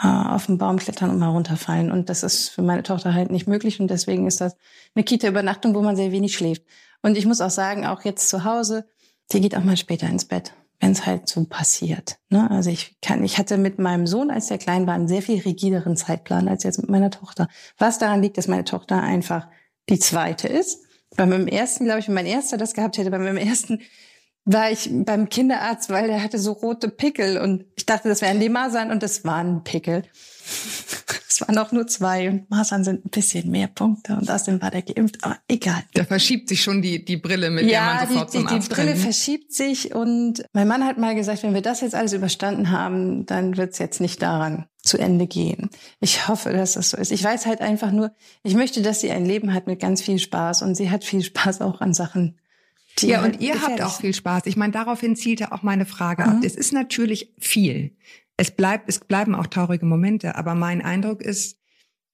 [0.02, 1.92] äh, auf den Baum klettern und mal runterfallen.
[1.92, 3.78] Und das ist für meine Tochter halt nicht möglich.
[3.80, 4.56] Und deswegen ist das
[4.94, 6.62] eine Kita-Übernachtung, wo man sehr wenig schläft.
[7.02, 8.88] Und ich muss auch sagen, auch jetzt zu Hause,
[9.32, 10.54] die geht auch mal später ins Bett,
[10.84, 12.18] wenn es halt so passiert.
[12.28, 12.50] Ne?
[12.50, 15.40] Also ich kann, ich hatte mit meinem Sohn, als der klein war, einen sehr viel
[15.40, 17.48] rigideren Zeitplan als jetzt mit meiner Tochter.
[17.78, 19.48] Was daran liegt, dass meine Tochter einfach
[19.88, 20.84] die zweite ist.
[21.16, 23.80] Bei meinem ersten, glaube ich, wenn mein erster das gehabt hätte, bei meinem ersten
[24.44, 28.38] war ich beim Kinderarzt, weil der hatte so rote Pickel und ich dachte, das wären
[28.38, 30.02] die Masern und das waren Pickel.
[31.34, 34.70] Es waren auch nur zwei und Masern sind ein bisschen mehr Punkte und außerdem war
[34.70, 35.82] der geimpft, aber egal.
[35.94, 38.46] Da verschiebt sich schon die, die Brille, mit der Ja, man die, sofort die, zum
[38.46, 39.00] die Arzt Brille rennt.
[39.00, 43.26] verschiebt sich und mein Mann hat mal gesagt, wenn wir das jetzt alles überstanden haben,
[43.26, 45.70] dann wird es jetzt nicht daran zu Ende gehen.
[45.98, 47.10] Ich hoffe, dass das so ist.
[47.10, 48.12] Ich weiß halt einfach nur,
[48.44, 51.22] ich möchte, dass sie ein Leben hat mit ganz viel Spaß und sie hat viel
[51.24, 52.38] Spaß auch an Sachen.
[53.00, 54.42] Die Ja, halt und ihr habt auch viel Spaß.
[54.46, 56.28] Ich meine, daraufhin zielte auch meine Frage Mhm.
[56.28, 56.36] ab.
[56.44, 57.96] Es ist natürlich viel.
[58.36, 61.58] Es bleibt, es bleiben auch traurige Momente, aber mein Eindruck ist,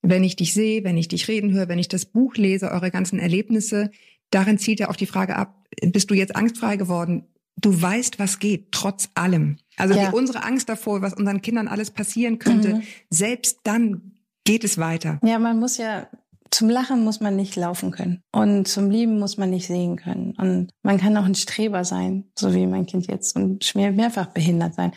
[0.03, 2.91] wenn ich dich sehe, wenn ich dich reden höre, wenn ich das Buch lese, eure
[2.91, 3.91] ganzen Erlebnisse,
[4.31, 7.27] darin zielt ja auf die Frage ab, bist du jetzt angstfrei geworden?
[7.57, 9.59] Du weißt, was geht, trotz allem.
[9.77, 10.11] Also Ja.
[10.11, 12.83] unsere Angst davor, was unseren Kindern alles passieren könnte, Mhm.
[13.11, 14.13] selbst dann
[14.45, 15.21] geht es weiter.
[15.23, 16.09] Ja, man muss ja,
[16.51, 18.23] zum Lachen muss man nicht laufen können.
[18.33, 20.33] Und zum Lieben muss man nicht sehen können.
[20.39, 24.75] Und man kann auch ein Streber sein, so wie mein Kind jetzt, und mehrfach behindert
[24.75, 24.93] sein.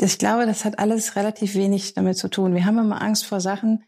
[0.00, 2.54] Ich glaube, das hat alles relativ wenig damit zu tun.
[2.54, 3.84] Wir haben immer Angst vor Sachen,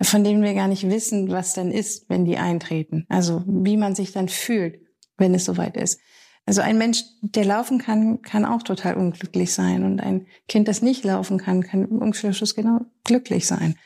[0.00, 3.06] von denen wir gar nicht wissen, was denn ist, wenn die eintreten.
[3.08, 4.80] Also wie man sich dann fühlt,
[5.16, 6.00] wenn es soweit ist.
[6.44, 9.82] Also ein Mensch, der laufen kann, kann auch total unglücklich sein.
[9.82, 13.76] Und ein Kind, das nicht laufen kann, kann im Umkehrschluss genau glücklich sein.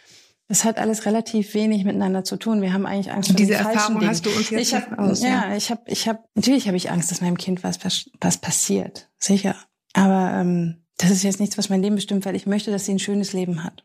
[0.49, 2.61] Das hat alles relativ wenig miteinander zu tun.
[2.61, 5.49] Wir haben eigentlich Angst vor Diese Erfahrung hast du uns jetzt ich hab, aus, ja,
[5.49, 5.57] ja.
[5.57, 7.79] ich habe, ich habe, natürlich habe ich Angst, dass meinem Kind was,
[8.21, 9.55] was passiert, sicher.
[9.95, 12.93] Aber ähm, das ist jetzt nichts, was mein Leben bestimmt, weil ich möchte, dass sie
[12.93, 13.85] ein schönes Leben hat.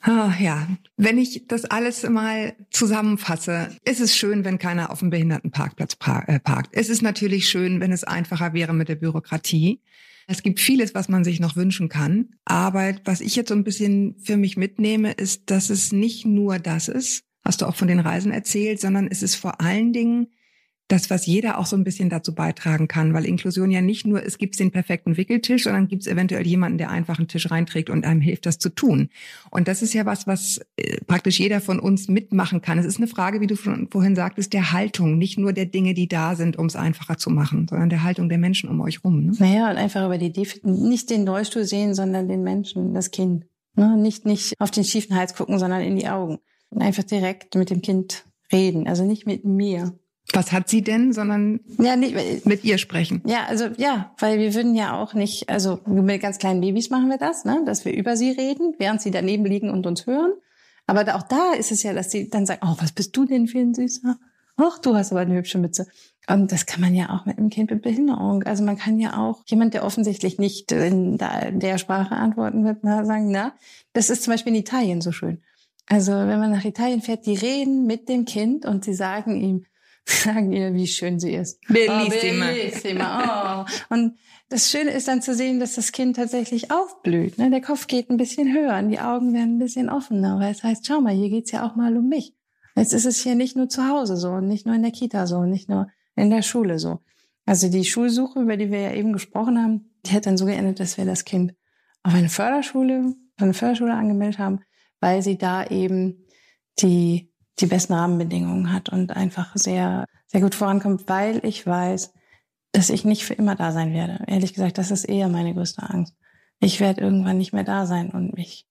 [0.00, 5.10] Ah, ja, wenn ich das alles mal zusammenfasse, ist es schön, wenn keiner auf dem
[5.10, 5.96] Behindertenparkplatz
[6.26, 6.70] äh, parkt.
[6.72, 9.80] Es ist natürlich schön, wenn es einfacher wäre mit der Bürokratie.
[10.28, 12.30] Es gibt vieles, was man sich noch wünschen kann.
[12.44, 16.58] Aber was ich jetzt so ein bisschen für mich mitnehme, ist, dass es nicht nur
[16.58, 20.28] das ist, hast du auch von den Reisen erzählt, sondern es ist vor allen Dingen
[20.88, 24.24] das, was jeder auch so ein bisschen dazu beitragen kann, weil Inklusion ja nicht nur,
[24.24, 27.90] es gibt den perfekten Wickeltisch, sondern gibt es eventuell jemanden, der einfach einen Tisch reinträgt
[27.90, 29.08] und einem hilft, das zu tun.
[29.50, 32.78] Und das ist ja was, was äh, praktisch jeder von uns mitmachen kann.
[32.78, 36.08] Es ist eine Frage, wie du vorhin sagtest, der Haltung, nicht nur der Dinge, die
[36.08, 39.26] da sind, um es einfacher zu machen, sondern der Haltung der Menschen um euch rum.
[39.26, 39.32] Ne?
[39.38, 43.46] Naja, und einfach über die Def nicht den Rollstuhl sehen, sondern den Menschen, das Kind.
[43.74, 43.96] Ne?
[43.96, 46.38] Nicht, nicht auf den schiefen Hals gucken, sondern in die Augen.
[46.70, 48.86] Und einfach direkt mit dem Kind reden.
[48.86, 49.98] Also nicht mit mir.
[50.32, 53.22] Was hat sie denn, sondern Ja, nicht, mit ihr sprechen?
[53.26, 57.08] Ja, also ja, weil wir würden ja auch nicht, also mit ganz kleinen Babys machen
[57.08, 60.32] wir das, ne, dass wir über sie reden, während sie daneben liegen und uns hören.
[60.86, 63.46] Aber auch da ist es ja, dass sie dann sagen, oh, was bist du denn
[63.46, 64.16] für ein Süßer?
[64.56, 65.86] Ach, du hast aber eine hübsche Mütze.
[66.28, 68.42] Und das kann man ja auch mit einem Kind mit Behinderung.
[68.44, 72.78] Also man kann ja auch jemand, der offensichtlich nicht in der, der Sprache antworten wird,
[72.82, 73.52] na, sagen, na,
[73.92, 75.42] das ist zum Beispiel in Italien so schön.
[75.88, 79.66] Also wenn man nach Italien fährt, die reden mit dem Kind und sie sagen ihm,
[80.06, 81.60] sagen ihr, wie schön sie ist.
[81.68, 82.46] Bellissima.
[82.46, 83.66] Oh, bellissima.
[83.66, 83.94] Oh.
[83.94, 87.38] Und das Schöne ist dann zu sehen, dass das Kind tatsächlich aufblüht.
[87.38, 87.50] Ne?
[87.50, 90.62] Der Kopf geht ein bisschen höher und die Augen werden ein bisschen offener, weil es
[90.62, 92.34] heißt, schau mal, hier geht's ja auch mal um mich.
[92.76, 95.26] Jetzt ist es hier nicht nur zu Hause so und nicht nur in der Kita
[95.26, 97.00] so und nicht nur in der Schule so.
[97.46, 100.78] Also die Schulsuche, über die wir ja eben gesprochen haben, die hat dann so geendet,
[100.78, 101.54] dass wir das Kind
[102.02, 104.60] auf eine Förderschule, auf eine Förderschule angemeldet haben,
[105.00, 106.26] weil sie da eben
[106.80, 112.12] die die besten Rahmenbedingungen hat und einfach sehr, sehr gut vorankommt, weil ich weiß,
[112.72, 114.24] dass ich nicht für immer da sein werde.
[114.26, 116.14] Ehrlich gesagt, das ist eher meine größte Angst.
[116.60, 118.66] Ich werde irgendwann nicht mehr da sein und mich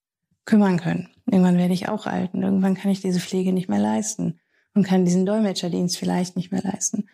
[0.46, 1.10] kümmern können.
[1.26, 4.40] Irgendwann werde ich auch alt und irgendwann kann ich diese Pflege nicht mehr leisten
[4.76, 7.10] und kann diesen Dolmetscherdienst vielleicht nicht mehr leisten.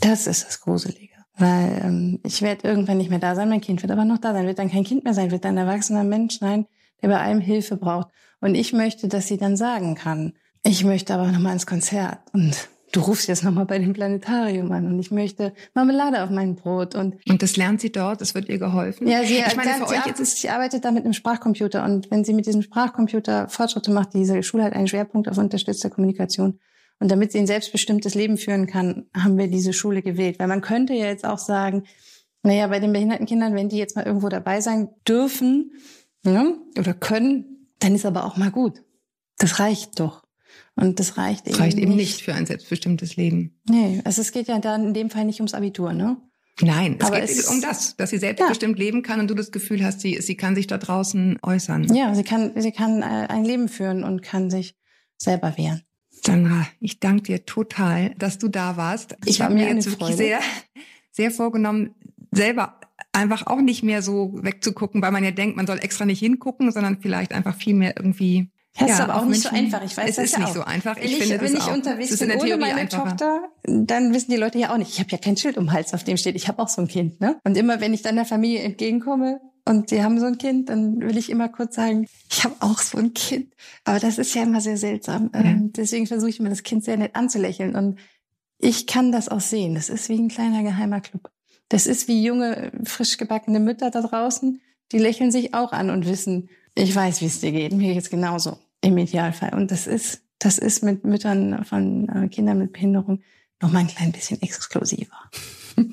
[0.00, 1.14] Das ist das Gruselige.
[1.36, 4.32] Weil ähm, ich werde irgendwann nicht mehr da sein, mein Kind wird aber noch da
[4.32, 6.66] sein, wird dann kein Kind mehr sein, wird dann ein erwachsener Mensch sein,
[7.02, 8.08] der bei allem Hilfe braucht.
[8.40, 10.34] Und ich möchte, dass sie dann sagen kann,
[10.64, 14.86] ich möchte aber nochmal ins Konzert und du rufst jetzt nochmal bei dem Planetarium an
[14.86, 18.48] und ich möchte Marmelade auf mein Brot und Und das lernt sie dort, es wird
[18.48, 19.06] ihr geholfen.
[19.06, 21.84] ja, sie, ich meine, lernt- für sie, euch ist sie arbeitet da mit einem Sprachcomputer
[21.84, 25.90] und wenn sie mit diesem Sprachcomputer Fortschritte macht, diese Schule hat einen Schwerpunkt auf unterstützter
[25.90, 26.58] Kommunikation
[27.00, 30.38] Und damit sie ein selbstbestimmtes Leben führen kann, haben wir diese Schule gewählt.
[30.38, 31.82] Weil man könnte ja jetzt auch sagen,
[32.44, 35.72] naja, bei den behinderten Kindern, wenn die jetzt mal irgendwo dabei sein dürfen
[36.22, 38.82] ne, oder können, dann ist aber auch mal gut.
[39.38, 40.23] Das reicht doch.
[40.76, 42.22] Und das reicht eben, reicht eben nicht.
[42.22, 43.60] für ein selbstbestimmtes Leben.
[43.68, 46.16] Nee, also es geht ja dann in dem Fall nicht ums Abitur, ne?
[46.60, 48.84] Nein, es Aber geht es, um das, dass sie selbstbestimmt ja.
[48.84, 51.92] leben kann und du das Gefühl hast, sie, sie kann sich da draußen äußern.
[51.94, 54.76] Ja, sie kann, sie kann äh, ein Leben führen und kann sich
[55.16, 55.82] selber wehren.
[56.10, 59.16] Sandra, ich danke dir total, dass du da warst.
[59.24, 60.40] Ich, ich habe mir jetzt wirklich sehr,
[61.10, 61.94] sehr vorgenommen,
[62.30, 62.80] selber
[63.12, 66.72] einfach auch nicht mehr so wegzugucken, weil man ja denkt, man soll extra nicht hingucken,
[66.72, 69.84] sondern vielleicht einfach viel mehr irgendwie das ja, ist aber auch nicht Menschen, so einfach.
[69.84, 70.54] Ich weiß es das ist ja nicht auch.
[70.54, 70.96] so einfach.
[70.96, 71.74] Ich, ich finde wenn ich auch.
[71.74, 73.10] unterwegs bin ohne meine einfacher.
[73.10, 74.90] Tochter, dann wissen die Leute ja auch nicht.
[74.90, 76.82] Ich habe ja kein Schild um den Hals, auf dem steht, ich habe auch so
[76.82, 77.20] ein Kind.
[77.20, 77.38] Ne?
[77.44, 81.00] Und immer, wenn ich dann der Familie entgegenkomme und sie haben so ein Kind, dann
[81.00, 83.54] will ich immer kurz sagen, ich habe auch so ein Kind.
[83.84, 85.30] Aber das ist ja immer sehr seltsam.
[85.32, 85.42] Ja.
[85.42, 87.76] Ähm, deswegen versuche ich immer, das Kind sehr nett anzulächeln.
[87.76, 88.00] Und
[88.58, 89.76] ich kann das auch sehen.
[89.76, 91.30] Das ist wie ein kleiner geheimer Club.
[91.68, 94.60] Das ist wie junge, frisch gebackene Mütter da draußen.
[94.90, 97.72] Die lächeln sich auch an und wissen, ich weiß, wie es dir geht.
[97.72, 99.54] Mir geht's genauso im Idealfall.
[99.54, 103.22] Und das ist, das ist mit Müttern von äh, Kindern mit Behinderung
[103.62, 105.30] noch mal ein klein bisschen exklusiver.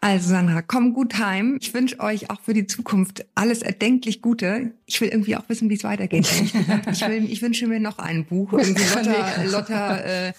[0.00, 1.58] Also Sandra, komm gut heim.
[1.60, 4.72] Ich wünsche euch auch für die Zukunft alles erdenklich Gute.
[4.86, 6.28] Ich will irgendwie auch wissen, wie es weitergeht.
[6.92, 10.32] Ich, will, ich wünsche mir noch ein Buch, irgendwie Lotta, Lotta äh,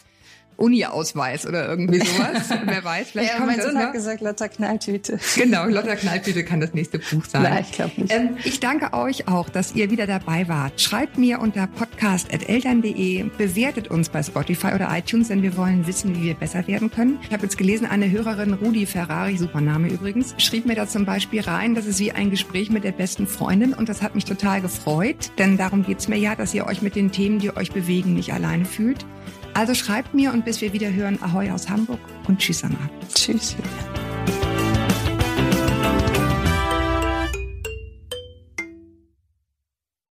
[0.60, 2.50] Uni-Ausweis oder irgendwie sowas.
[2.66, 3.82] Wer weiß, vielleicht ja, mein Sohn noch.
[3.82, 5.20] hat gesagt, Lotta Knalltüte.
[5.36, 7.44] Genau, Lotta Knalltüte kann das nächste Buch sein.
[7.44, 8.14] Nein, ich glaube nicht.
[8.14, 10.80] Ähm, ich danke euch auch, dass ihr wieder dabei wart.
[10.82, 16.24] Schreibt mir unter podcast.eltern.de, bewertet uns bei Spotify oder iTunes, denn wir wollen wissen, wie
[16.24, 17.20] wir besser werden können.
[17.24, 21.06] Ich habe jetzt gelesen, eine Hörerin, Rudi Ferrari, super Name übrigens, schrieb mir da zum
[21.06, 24.26] Beispiel rein, das ist wie ein Gespräch mit der besten Freundin und das hat mich
[24.26, 27.72] total gefreut, denn darum geht's mir ja, dass ihr euch mit den Themen, die euch
[27.72, 29.06] bewegen, nicht alleine fühlt.
[29.60, 32.00] Also schreibt mir und bis wir wieder hören, Ahoi aus Hamburg
[32.30, 32.78] und Tschüss, Anna.
[33.14, 33.58] Tschüss.